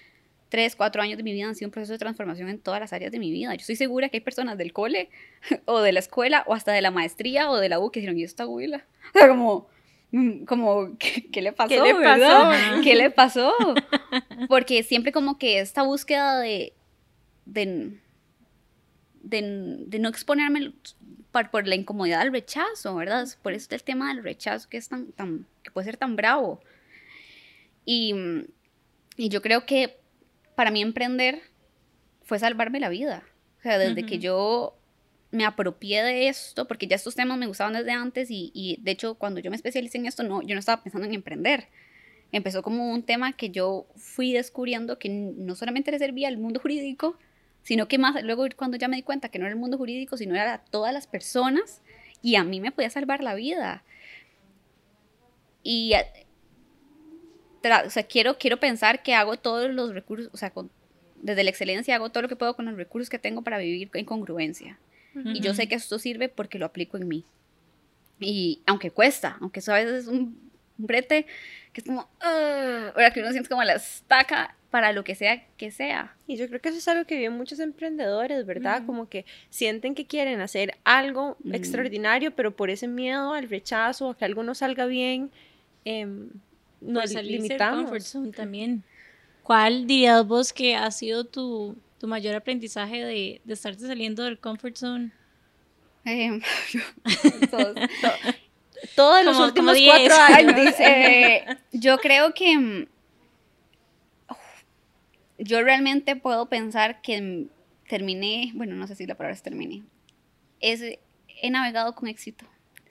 [0.49, 2.91] 3, 4 años de mi vida han sido un proceso de transformación en todas las
[2.91, 3.53] áreas de mi vida.
[3.55, 5.09] Yo estoy segura que hay personas del cole
[5.65, 8.19] o de la escuela o hasta de la maestría o de la U que dijeron,
[8.19, 8.85] ¿y esta abuela?
[9.15, 9.69] O sea, como,
[10.47, 11.69] como ¿qué, qué le pasó?
[11.69, 12.49] ¿Qué le verdad?
[12.49, 12.81] pasó?
[12.83, 13.53] ¿Qué le pasó?
[14.47, 16.73] Porque siempre como que esta búsqueda de,
[17.45, 17.99] de,
[19.23, 20.73] de, de no exponerme
[21.31, 23.27] por, por la incomodidad del rechazo, ¿verdad?
[23.41, 26.61] Por eso el tema del rechazo que es tan, tan que puede ser tan bravo.
[27.85, 28.13] Y,
[29.17, 29.97] y yo creo que
[30.55, 31.41] para mí emprender
[32.23, 33.23] fue salvarme la vida.
[33.59, 34.23] O sea, desde que Ujú.
[34.23, 34.77] yo
[35.31, 39.15] me apropié de esto, porque ya estos temas me gustaban desde antes y, de hecho
[39.15, 41.67] cuando yo me especialicé en esto, no, yo no estaba pensando en emprender.
[42.33, 46.59] Empezó como un tema que yo fui descubriendo que no solamente le servía al mundo
[46.59, 47.17] jurídico,
[47.63, 50.17] sino que más luego cuando ya me di cuenta que no era el mundo jurídico,
[50.17, 51.81] sino era a todas las personas
[52.21, 53.83] y a mí me podía salvar la vida.
[55.63, 56.25] Y eh,
[57.85, 60.51] o sea, quiero, quiero pensar que hago todos los recursos, o sea,
[61.21, 63.89] desde la excelencia hago todo lo que puedo con los recursos que tengo para vivir
[63.93, 64.79] en congruencia.
[65.13, 67.25] Y yo sé que esto sirve porque lo aplico en mí.
[68.19, 71.25] Y aunque cuesta, aunque eso a veces es un un brete
[71.73, 73.13] que es como, ¿verdad?
[73.13, 76.15] que uno siente como la estaca para lo que sea que sea.
[76.27, 78.83] Y yo creo que eso es algo que viven muchos emprendedores, ¿verdad?
[78.85, 84.17] Como que sienten que quieren hacer algo extraordinario, pero por ese miedo al rechazo, a
[84.17, 85.31] que algo no salga bien,
[85.83, 87.83] Por nos del limitamos.
[87.83, 88.83] comfort zone también.
[89.43, 94.39] ¿Cuál dirías vos que ha sido tu, tu mayor aprendizaje de, de estarte saliendo del
[94.39, 95.11] comfort zone?
[96.05, 96.39] Eh,
[97.51, 97.75] todos-
[98.95, 100.73] Todos los últimos cuatro años.
[100.79, 102.87] eh, yo creo que mm,
[105.37, 107.49] yo realmente puedo pensar que mm,
[107.87, 109.83] terminé, bueno, no sé si la palabra es terminé,
[110.59, 110.81] es,
[111.41, 112.45] he navegado con éxito,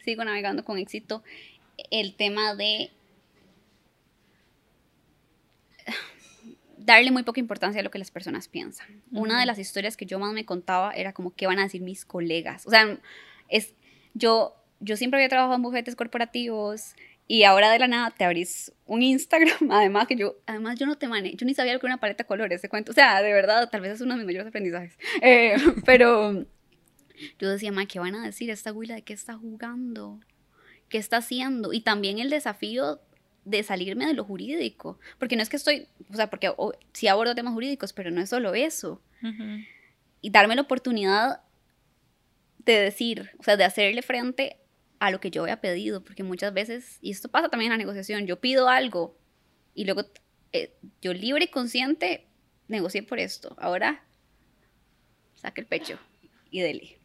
[0.04, 1.22] sigo navegando con éxito
[1.90, 2.90] el tema de
[6.84, 9.02] darle muy poca importancia a lo que las personas piensan.
[9.12, 11.82] Una de las historias que yo más me contaba era como qué van a decir
[11.82, 12.66] mis colegas.
[12.66, 12.98] O sea,
[13.48, 13.74] es
[14.14, 16.94] yo yo siempre había trabajado en bufetes corporativos
[17.26, 20.96] y ahora de la nada te abrís un Instagram, además que yo además yo no
[20.96, 22.92] te manejo, yo ni sabía lo que era una paleta de colores, te cuento.
[22.92, 24.98] O sea, de verdad, tal vez es uno de mis mayores aprendizajes.
[25.22, 26.46] Eh, pero
[27.38, 30.18] yo decía, ma, ¿qué van a decir esta güila de qué está jugando?
[30.88, 31.74] ¿Qué está haciendo?
[31.74, 33.00] Y también el desafío
[33.44, 37.08] de salirme de lo jurídico, porque no es que estoy, o sea, porque o, sí
[37.08, 39.00] abordo temas jurídicos, pero no es solo eso.
[40.22, 41.42] Y darme la oportunidad
[42.58, 44.58] de decir, o sea, de hacerle frente
[44.98, 47.84] a lo que yo había pedido, porque muchas veces, y esto pasa también en la
[47.84, 49.16] negociación, yo pido algo
[49.74, 50.02] y luego
[50.52, 52.26] eh, yo libre y consciente
[52.68, 54.04] negocié por esto, ahora
[55.34, 55.98] saca el pecho
[56.50, 56.98] y dele.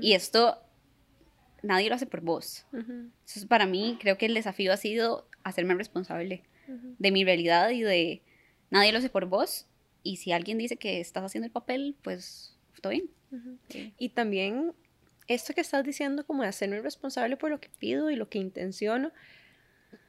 [0.00, 0.62] Y esto
[1.62, 2.66] nadie lo hace por vos.
[2.72, 7.82] Entonces, para mí, creo que el desafío ha sido hacerme responsable de mi realidad y
[7.82, 8.22] de
[8.70, 9.66] nadie lo hace por vos.
[10.02, 13.10] Y si alguien dice que estás haciendo el papel, pues está bien.
[13.98, 14.74] Y también
[15.28, 18.38] esto que estás diciendo como de hacerme responsable por lo que pido y lo que
[18.38, 19.12] intenciono,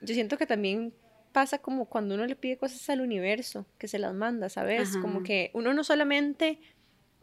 [0.01, 0.93] yo siento que también
[1.31, 4.91] pasa como cuando uno le pide cosas al universo, que se las manda, ¿sabes?
[4.91, 5.01] Ajá.
[5.01, 6.59] Como que uno no solamente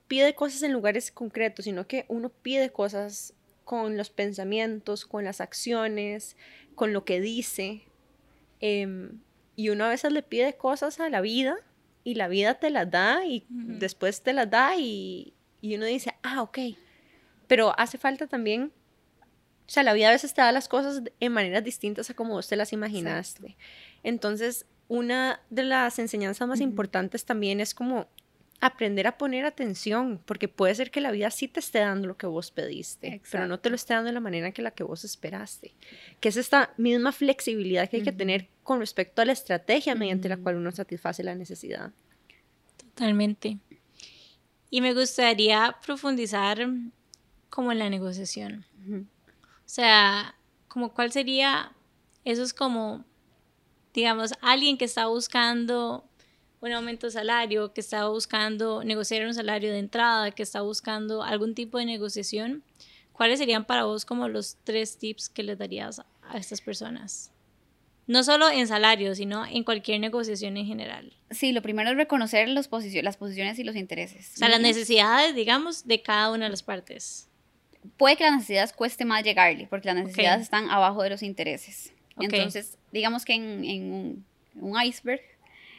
[0.08, 5.40] pide cosas en lugares concretos, sino que uno pide cosas con los pensamientos, con las
[5.40, 6.36] acciones,
[6.74, 7.82] con lo que dice.
[8.60, 9.20] Em,
[9.56, 11.56] y uno a veces le pide cosas a la vida
[12.04, 16.14] y la vida te las da y después te las da y, y uno dice,
[16.22, 16.58] ah, ok,
[17.46, 18.72] pero hace falta también,
[19.22, 22.34] o sea, la vida a veces te da las cosas en maneras distintas a como
[22.34, 23.56] vos te las imaginaste.
[24.02, 28.08] Entonces, una de las enseñanzas más importantes también es como
[28.60, 32.16] aprender a poner atención, porque puede ser que la vida sí te esté dando lo
[32.16, 34.84] que vos pediste, pero no te lo esté dando de la manera que la que
[34.84, 35.74] vos esperaste.
[36.20, 40.28] Que es esta misma flexibilidad que hay que tener con respecto a la estrategia mediante
[40.28, 41.92] la cual uno satisface la necesidad.
[42.76, 43.58] Totalmente.
[44.68, 46.68] Y me gustaría profundizar
[47.48, 48.66] como en la negociación.
[48.90, 50.34] O sea,
[50.68, 51.72] como cuál sería,
[52.24, 53.06] eso es como,
[53.94, 56.09] digamos, alguien que está buscando
[56.60, 61.22] un aumento de salario, que está buscando negociar un salario de entrada, que está buscando
[61.22, 62.62] algún tipo de negociación,
[63.12, 67.32] ¿cuáles serían para vos como los tres tips que les darías a estas personas?
[68.06, 71.12] No solo en salario, sino en cualquier negociación en general.
[71.30, 72.68] Sí, lo primero es reconocer los
[73.02, 74.32] las posiciones y los intereses.
[74.34, 77.28] O sea, las necesidades, digamos, de cada una de las partes.
[77.96, 81.92] Puede que las necesidades cueste más llegarle, porque las necesidades están abajo de los intereses.
[82.18, 84.24] Entonces, digamos que en,
[84.56, 85.20] un, iceberg,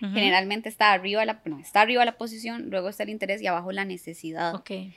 [0.02, 3.86] generalmente está arriba, la, está arriba la posición, luego está el interés y abajo la
[3.86, 4.56] necesidad.
[4.56, 4.94] Okay.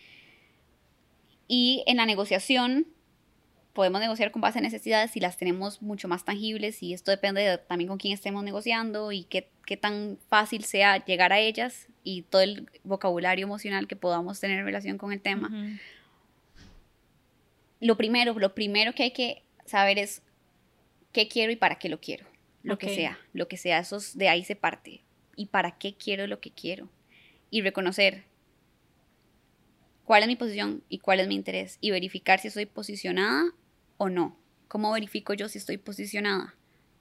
[1.47, 2.87] Y en la negociación,
[3.75, 7.59] podemos negociar con base en necesidades si las tenemos mucho más tangibles y esto depende
[7.59, 12.23] también con quién estemos negociando y qué, qué, tan fácil sea llegar a ellas y
[12.23, 15.51] todo el vocabulario emocional que podamos tener en relación con el tema.
[17.81, 20.23] Lo primero, lo primero que hay que saber es
[21.12, 22.27] qué quiero y para qué lo quiero.
[22.64, 25.03] Lo que sea, lo que sea, eso de ahí se parte.
[25.37, 26.88] ¿Y para qué quiero lo que quiero?
[27.50, 28.24] Y reconocer
[30.05, 33.53] cuál es mi posición y cuál es mi interés y verificar si estoy posicionada
[33.98, 34.38] o no.
[34.66, 36.55] ¿Cómo verifico yo si estoy posicionada?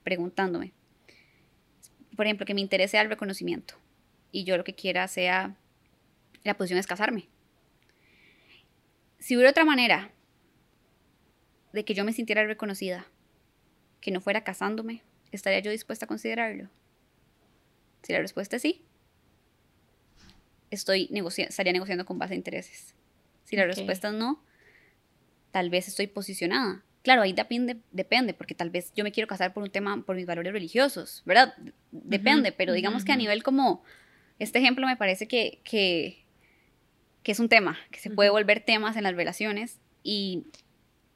[0.03, 0.73] Preguntándome.
[2.15, 3.75] Por ejemplo, que mi interés sea el reconocimiento
[4.33, 5.55] y yo lo que quiera sea
[6.43, 7.29] la posición es casarme.
[9.17, 10.11] Si hubiera otra manera
[11.71, 13.07] de que yo me sintiera reconocida,
[14.01, 15.01] que no fuera casándome,
[15.35, 16.69] ¿estaría yo dispuesta a considerarlo?
[18.03, 18.83] Si la respuesta es sí,
[20.71, 22.95] estoy estaría negociando con base a intereses.
[23.45, 24.43] Si la respuesta es no,
[25.51, 26.83] tal vez estoy posicionada.
[27.03, 30.15] Claro, ahí depende, depende, porque tal vez yo me quiero casar por un tema, por
[30.15, 31.53] mis valores religiosos, ¿verdad?
[31.91, 33.83] Depende, pero digamos que a nivel como,
[34.39, 36.23] este ejemplo me parece que, que,
[37.21, 40.45] que es un tema, que se puede volver temas en las relaciones y,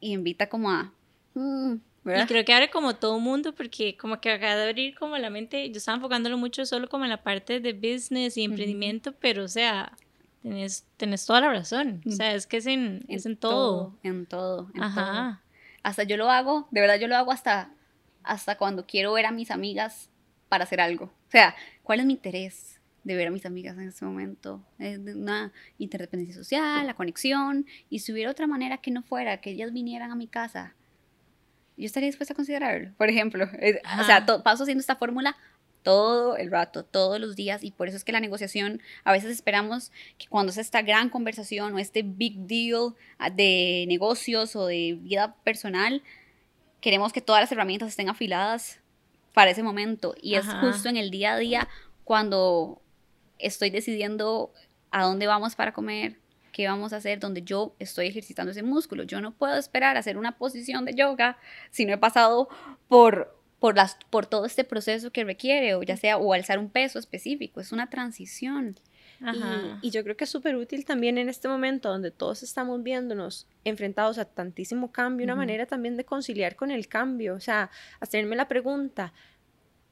[0.01, 0.93] y invita como a...
[1.35, 1.75] Mm,
[2.07, 5.29] y creo que abre como todo mundo, porque como que acaba de abrir como la
[5.29, 9.43] mente, yo estaba enfocándolo mucho solo como en la parte de business y emprendimiento, pero
[9.43, 9.91] o sea,
[10.97, 12.01] Tenés, toda la razón.
[12.05, 13.97] O sea, es que es en, es en todo.
[14.03, 15.41] En todo, en Ajá.
[15.83, 17.71] Hasta yo lo hago, de verdad yo lo hago hasta,
[18.23, 20.09] hasta cuando quiero ver a mis amigas
[20.49, 21.05] para hacer algo.
[21.05, 24.61] O sea, ¿cuál es mi interés de ver a mis amigas en este momento?
[24.79, 27.65] Es una interdependencia social, la conexión.
[27.89, 30.75] Y si hubiera otra manera que no fuera, que ellas vinieran a mi casa,
[31.77, 32.91] yo estaría dispuesta a considerarlo.
[32.97, 35.37] Por ejemplo, o sea, paso haciendo esta fórmula
[35.83, 39.31] todo el rato, todos los días, y por eso es que la negociación, a veces
[39.31, 44.65] esperamos que cuando es esta gran conversación o este big deal ah, de negocios o
[44.65, 46.03] de vida personal,
[46.81, 48.81] queremos que todas las herramientas estén afiladas
[49.33, 50.13] para ese momento.
[50.21, 51.69] Y es justo en el día a día
[52.03, 52.81] cuando
[53.39, 54.51] estoy decidiendo
[54.91, 56.17] a dónde vamos para comer,
[56.57, 59.03] qué vamos a hacer, donde yo estoy ejercitando ese músculo.
[59.03, 61.37] Yo no puedo esperar a hacer una posición de yoga
[61.69, 62.49] si no he pasado
[62.87, 66.69] por por, las, por todo este proceso que requiere, o ya sea, o alzar un
[66.69, 68.79] peso específico, es una transición.
[69.81, 73.47] Y, yo creo que es súper útil también en este momento donde todos estamos viéndonos
[73.63, 78.35] enfrentados a tantísimo cambio, una manera también de conciliar con el cambio, o sea, hacerme
[78.35, 79.13] la pregunta,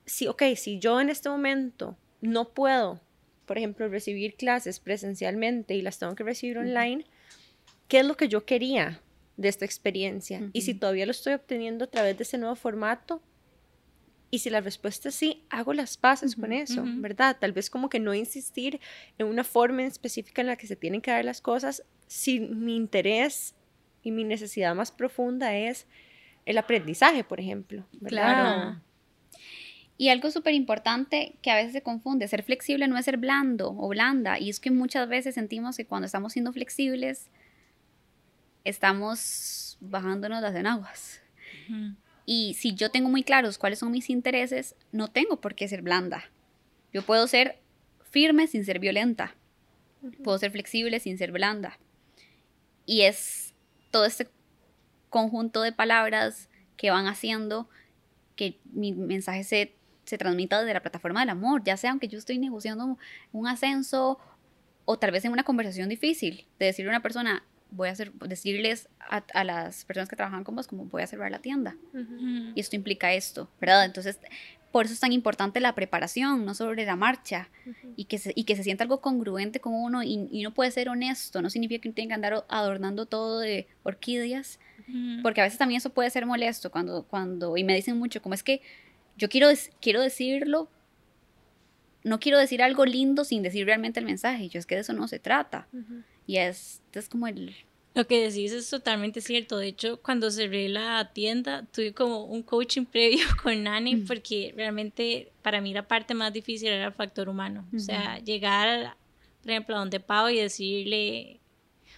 [0.05, 3.01] si, ok, si yo en este momento no puedo,
[3.45, 7.05] por ejemplo, recibir clases presencialmente y las tengo que recibir online,
[7.87, 9.01] ¿qué es lo que yo quería
[9.37, 10.49] de esta experiencia?
[10.53, 13.21] Y si todavía lo estoy obteniendo a través de ese nuevo formato,
[14.31, 17.37] y si la respuesta es sí, hago las paces con eso, ¿verdad?
[17.39, 18.81] Tal vez como que no insistir
[19.17, 22.75] en una forma específica en la que se tienen que dar las cosas si mi
[22.75, 23.55] interés
[24.03, 25.87] y mi necesidad más profunda es
[26.45, 27.85] el aprendizaje, por ejemplo.
[28.05, 28.81] Claro.
[29.97, 33.69] Y algo súper importante que a veces se confunde, ser flexible no es ser blando
[33.77, 34.39] o blanda.
[34.39, 37.29] Y es que muchas veces sentimos que cuando estamos siendo flexibles,
[38.65, 41.21] estamos bajándonos las enaguas.
[42.25, 45.81] Y si yo tengo muy claros cuáles son mis intereses, no tengo por qué ser
[45.81, 46.25] blanda.
[46.91, 47.59] Yo puedo ser
[48.09, 49.35] firme sin ser violenta.
[50.23, 51.79] Puedo ser flexible sin ser blanda.
[52.85, 53.53] Y es
[53.91, 54.27] todo este
[55.09, 57.69] conjunto de palabras que van haciendo
[58.35, 59.75] que mi mensaje se,
[60.05, 62.97] se transmita desde la plataforma del amor, ya sea aunque yo estoy negociando
[63.31, 64.19] un ascenso
[64.85, 68.13] o tal vez en una conversación difícil, de decirle a una persona, voy a hacer,
[68.13, 71.75] decirles a, a las personas que trabajan con vos como voy a cerrar la tienda.
[72.55, 73.85] Y esto implica esto, ¿verdad?
[73.85, 74.19] Entonces,
[74.71, 77.49] por eso es tan importante la preparación, no sobre la marcha,
[77.95, 80.69] y, que se, y que se sienta algo congruente con uno y, y no puede
[80.69, 84.59] ser honesto, no significa que uno tenga que andar adornando todo de orquídeas,
[85.23, 88.35] porque a veces también eso puede ser molesto cuando, cuando y me dicen mucho, como
[88.35, 88.61] es que
[89.17, 89.49] yo quiero,
[89.81, 90.69] quiero decirlo,
[92.03, 94.93] no quiero decir algo lindo sin decir realmente el mensaje, yo es que de eso
[94.93, 95.67] no se trata,
[96.27, 97.55] y es, es como el...
[97.93, 99.57] Lo que decís es totalmente cierto.
[99.57, 105.31] De hecho, cuando cerré la tienda, tuve como un coaching previo con Nani, porque realmente
[105.41, 107.65] para mí la parte más difícil era el factor humano.
[107.73, 108.97] O sea, llegar,
[109.41, 111.39] por ejemplo, a donde Pau y decirle,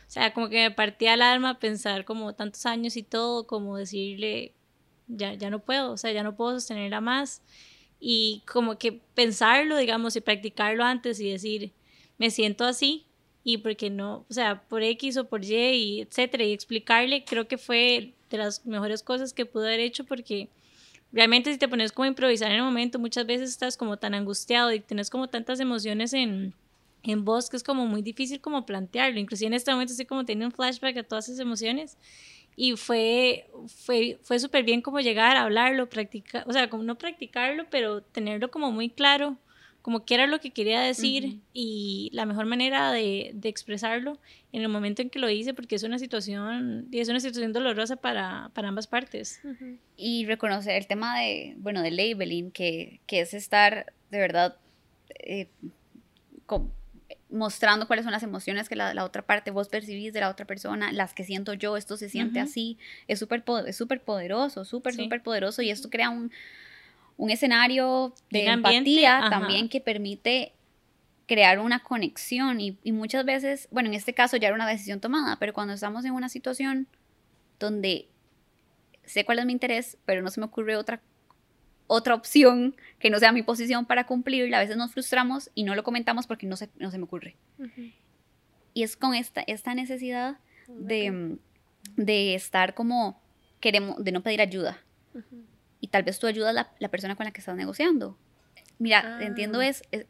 [0.07, 3.76] o sea, como que me partía el alma pensar como tantos años y todo, como
[3.76, 4.53] decirle,
[5.08, 7.41] ya, ya no puedo, o sea, ya no puedo sostenerla más.
[7.99, 11.72] Y como que pensarlo, digamos, y practicarlo antes y decir,
[12.18, 13.05] me siento así,
[13.43, 17.47] y porque no, o sea, por X o por Y, y etcétera, y explicarle, creo
[17.47, 20.49] que fue de las mejores cosas que pude haber hecho porque
[21.14, 24.14] realmente si te pones como a improvisar en el momento, muchas veces estás como tan
[24.14, 26.53] angustiado y tienes como tantas emociones en,
[27.03, 29.20] en vos que es como muy difícil como plantearlo.
[29.20, 31.97] Inclusive en este momento estoy como teniendo un flashback a todas esas emociones
[32.60, 36.97] y fue, fue, fue súper bien como llegar a hablarlo, practicar, o sea, como no
[36.97, 39.38] practicarlo, pero tenerlo como muy claro
[39.84, 44.20] como qué era lo que quería decir y la mejor manera de, de expresarlo
[44.51, 47.53] en el momento en que lo hice, porque es una situación, y es una situación
[47.53, 49.39] dolorosa para, para ambas partes.
[49.95, 54.58] y reconocer el tema de, bueno, de labeling, que, que es estar de verdad
[55.20, 55.47] eh,
[57.30, 60.45] mostrando cuáles son las emociones que la, la otra parte vos percibís de la otra
[60.45, 64.93] persona, las que siento yo, esto se siente así, es súper es súper poderoso, súper,
[64.93, 65.03] Sí.
[65.03, 66.32] súper poderoso y esto crea un,
[67.17, 70.53] un escenario de empatía también que permite
[71.28, 75.01] crear una conexión y, y muchas veces, bueno, en este caso ya era una decisión
[75.01, 76.88] tomada, pero cuando estamos en una situación
[77.59, 78.07] donde
[79.03, 81.01] sé cuál es mi interés, pero no se me ocurre otra,
[81.88, 84.57] otra opción que no sea mi posición para cumplirla.
[84.57, 87.35] A veces nos frustramos y no lo comentamos porque no se, no se me ocurre.
[88.73, 91.38] Y es con esta, esta necesidad de,
[91.95, 93.19] de estar como,
[93.59, 94.79] queremos, de no pedir ayuda.
[95.79, 98.17] Y tal vez tú ayudas a la, la persona con la que estás negociando.
[98.79, 99.23] Mira, Ah.
[99.23, 100.05] entiendo, es, es-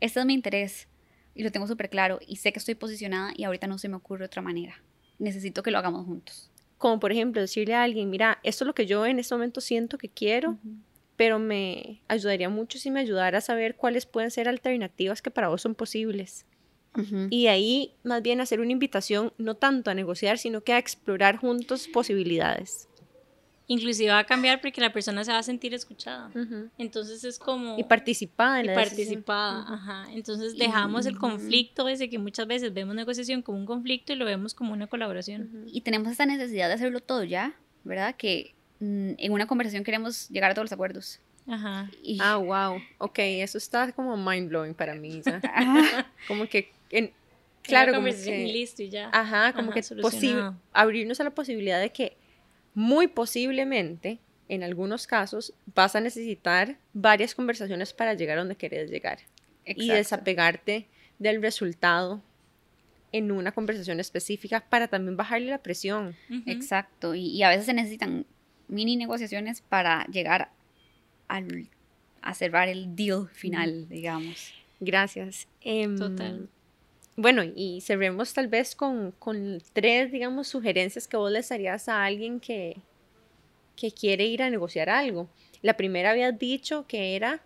[0.00, 0.88] este es mi interés
[1.34, 3.96] y lo tengo súper claro y sé que estoy posicionada y ahorita no se me
[3.96, 4.82] ocurre otra manera.
[5.18, 6.50] Necesito que lo hagamos juntos.
[6.78, 9.60] Como por ejemplo decirle a alguien, mira, esto es lo que yo en este momento
[9.60, 10.58] siento que quiero,
[11.22, 15.46] pero me ayudaría mucho si me ayudara a saber cuáles pueden ser alternativas que para
[15.46, 16.46] vos son posibles.
[17.30, 20.78] Y de ahí más bien hacer una invitación no tanto a negociar, sino que a
[20.78, 22.88] explorar juntos posibilidades.
[23.68, 26.32] Inclusive va a cambiar porque la persona se va a sentir escuchada.
[26.76, 27.78] Entonces es como...
[27.78, 29.06] Y participada en y la decisión.
[29.06, 30.06] participada, ajá.
[30.12, 34.24] Entonces dejamos el conflicto ese que muchas veces vemos negociación como un conflicto y lo
[34.24, 35.66] vemos como una colaboración.
[35.68, 37.54] Y tenemos esa necesidad de hacerlo todo ya,
[37.84, 38.16] ¿verdad?
[38.16, 38.56] Que
[39.18, 41.20] en una conversación queremos llegar a todos los acuerdos.
[41.46, 41.90] Ajá.
[42.02, 42.80] Y, Ah, wow.
[42.98, 45.22] Ok, eso está como mind blowing para mí.
[46.28, 47.12] Como que, en-
[47.62, 49.10] claro, como que, y listo y ya.
[49.12, 52.16] ajá, como Ajá, que abrirnos a la posibilidad de que
[52.74, 54.18] muy posiblemente,
[54.48, 59.18] en algunos casos, vas a necesitar varias conversaciones para llegar a donde quieres llegar.
[59.64, 59.94] Y Exacto.
[59.94, 62.22] desapegarte del resultado
[63.12, 66.16] en una conversación específica para también bajarle la presión.
[66.30, 66.42] Ujú.
[66.46, 67.14] Exacto.
[67.14, 68.26] Y, y a veces se necesitan
[68.72, 70.50] mini negociaciones para llegar
[71.28, 71.68] al,
[72.22, 74.52] a cerrar el deal final, digamos.
[74.80, 75.46] Gracias.
[75.60, 76.48] Em, Total.
[77.16, 82.04] Bueno, y cerremos tal vez con, con tres, digamos, sugerencias que vos les darías a
[82.04, 82.78] alguien que,
[83.76, 85.28] que quiere ir a negociar algo.
[85.60, 87.40] La primera habías dicho que era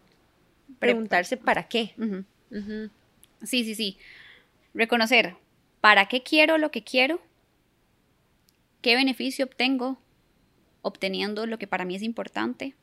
[0.79, 1.95] preguntarse para qué.
[3.43, 3.99] Sí, sí, sí.
[4.73, 5.37] Reconocer
[5.81, 7.21] para qué quiero lo que quiero,
[8.83, 9.99] qué beneficio obtengo
[10.87, 12.77] obteniendo lo que para mí es importante,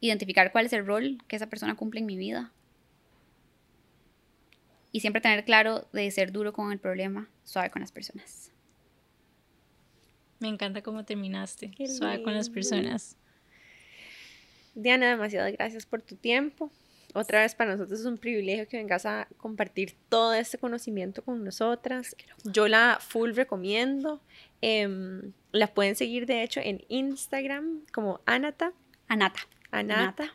[0.00, 2.52] identificar cuál es el rol que esa persona cumple en mi vida
[4.92, 8.52] y siempre tener claro de ser duro con el problema, suave con las personas.
[10.38, 11.72] Me encanta cómo terminaste.
[11.72, 13.16] Qué Suave con las personas.
[14.74, 16.70] Diana, demasiadas gracias por tu tiempo.
[17.14, 21.44] Otra vez para nosotros es un privilegio que vengas a compartir todo este conocimiento con
[21.44, 22.14] nosotras.
[22.44, 24.20] Yo la full recomiendo.
[24.60, 28.72] Em, la pueden seguir de hecho en Instagram como Anata.
[29.08, 29.40] Anata.
[29.70, 30.34] Anata.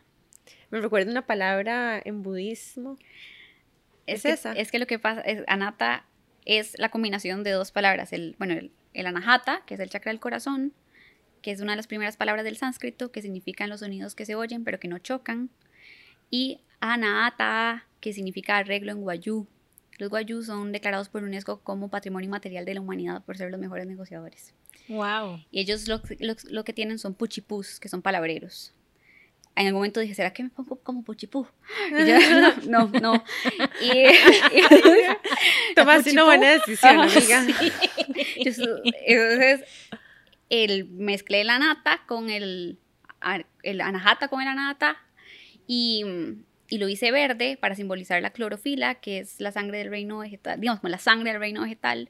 [0.69, 2.97] Me recuerda una palabra en budismo.
[4.05, 4.53] Es, ¿Es que, esa?
[4.53, 6.05] es que lo que pasa es, Anata
[6.45, 8.13] es la combinación de dos palabras.
[8.13, 10.73] El, bueno, el, el Anahata, que es el chakra del corazón,
[11.41, 14.36] que es una de las primeras palabras del sánscrito, que significan los sonidos que se
[14.36, 15.49] oyen pero que no chocan.
[16.32, 16.61] Y
[16.93, 19.47] Anahata, que significa arreglo en guayú,
[19.97, 23.59] Los guayú son declarados por UNESCO como Patrimonio Inmaterial de la Humanidad por ser los
[23.59, 24.53] mejores negociadores.
[24.89, 25.39] Wow.
[25.51, 28.73] Y ellos lo, lo- lo que tienen son puchipús, que son palabreros.
[29.55, 31.47] En algún momento dije, ¿será que me pongo como puchipú?
[31.97, 32.17] Y yo,
[32.67, 33.23] no, no, no.
[33.81, 34.11] Y, y-
[35.75, 37.45] Tomaste una buena decisión, amiga.
[37.45, 37.71] sí.
[38.36, 39.63] Entonces,
[40.49, 42.79] el, mezclé la nata con el,
[43.63, 44.97] el anahata con el anahata
[45.67, 46.03] y,
[46.68, 50.59] y lo hice verde para simbolizar la clorofila, que es la sangre del reino vegetal,
[50.59, 52.09] digamos, como la sangre del reino vegetal,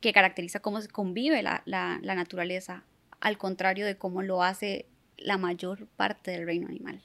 [0.00, 2.84] que caracteriza cómo se convive la, la- naturaleza,
[3.20, 4.86] al contrario de cómo lo hace
[5.16, 7.00] la mayor parte del reino animal.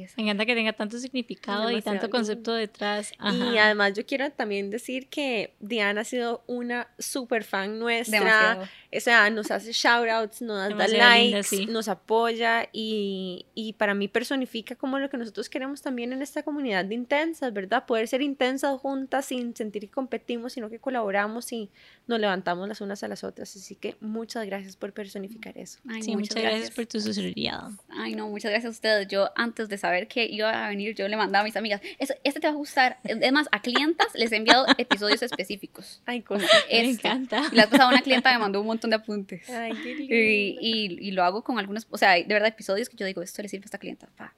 [0.00, 0.14] Eso.
[0.16, 3.12] Me encanta que tenga tanto significado y tanto concepto detrás.
[3.12, 3.64] Y Ajá.
[3.66, 8.18] además yo quiero también decir que Diana ha sido una super fan nuestra.
[8.20, 8.68] Demasiado.
[8.94, 11.66] O sea, nos hace shoutouts, nos da Demasiado likes, linda, sí.
[11.66, 16.42] nos apoya y, y para mí personifica como lo que nosotros queremos también en esta
[16.42, 17.86] comunidad de intensas, ¿verdad?
[17.86, 21.70] Poder ser intensas juntas sin sentir que competimos, sino que colaboramos y
[22.06, 23.54] nos levantamos las unas a las otras.
[23.56, 25.78] Así que muchas gracias por personificar eso.
[25.88, 27.70] Ay, Sí, muchas gracias por tu sinceridad.
[27.88, 29.08] Ay, no, muchas gracias a ustedes.
[29.08, 32.14] Yo, antes de saber que iba a venir, yo le mandaba a mis amigas, "Eso-
[32.24, 32.98] este te va a gustar.
[33.04, 36.00] Es más, a clientas les he enviado episodios específicos.
[36.06, 36.46] Ay, cosa.
[36.70, 37.06] Me Este.
[37.08, 37.42] encanta.
[37.52, 39.48] Y la pasada una clienta me mandó un montón de apuntes.
[39.50, 40.14] Ay, qué lindo.
[40.14, 43.20] Y, y- y lo hago con algunos, o sea, de verdad episodios que yo digo,
[43.20, 44.08] esto le sirve a esta clienta.
[44.16, 44.32] pa".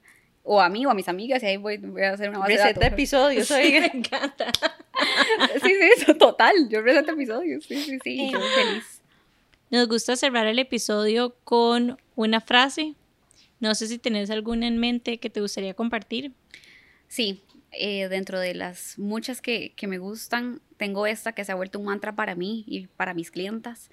[0.47, 2.51] O a mí o a mis amigas, y ahí voy, voy a hacer una base
[2.53, 2.93] Receta de datos.
[2.93, 3.79] episodios, oiga.
[3.81, 4.51] Me encanta.
[5.63, 6.53] Sí, sí, eso, total.
[6.69, 7.65] Yo receta episodios.
[7.65, 8.21] Sí, sí, sí.
[8.21, 9.01] y yo feliz.
[9.71, 12.93] Nos gusta cerrar el episodio con una frase.
[13.59, 16.33] No sé si tenés alguna en mente que te gustaría compartir.
[17.07, 17.41] Sí,
[17.71, 21.79] eh, dentro de las muchas que, que me gustan, tengo esta que se ha vuelto
[21.79, 23.89] un mantra para mí y para mis clientas,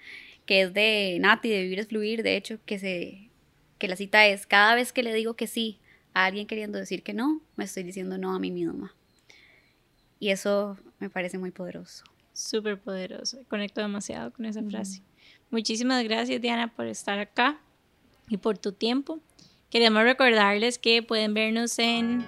[0.46, 3.30] que es de Nati, de Vivir es Fluir, de hecho, que, se,
[3.78, 5.78] que la cita es, cada vez que le digo que sí
[6.14, 8.94] a alguien queriendo decir que no, me estoy diciendo no a mí misma.
[10.20, 12.04] Y eso me parece muy poderoso.
[12.32, 13.38] Súper poderoso.
[13.48, 15.02] Conecto demasiado con esa frase.
[15.50, 17.60] Muchísimas gracias, Diana, por estar acá
[18.28, 19.20] y por tu tiempo.
[19.72, 22.26] Queremos recordarles que pueden vernos en.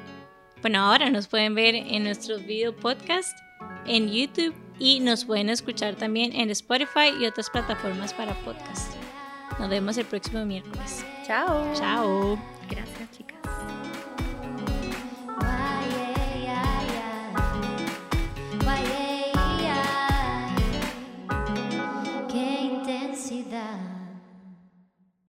[0.62, 3.38] Bueno, ahora nos pueden ver en nuestros video podcast
[3.84, 8.94] en YouTube y nos pueden escuchar también en Spotify y otras plataformas para podcast.
[9.58, 11.04] Nos vemos el próximo miércoles.
[11.26, 11.70] Chao.
[11.74, 12.38] Chao.
[12.70, 13.36] Gracias, chicas.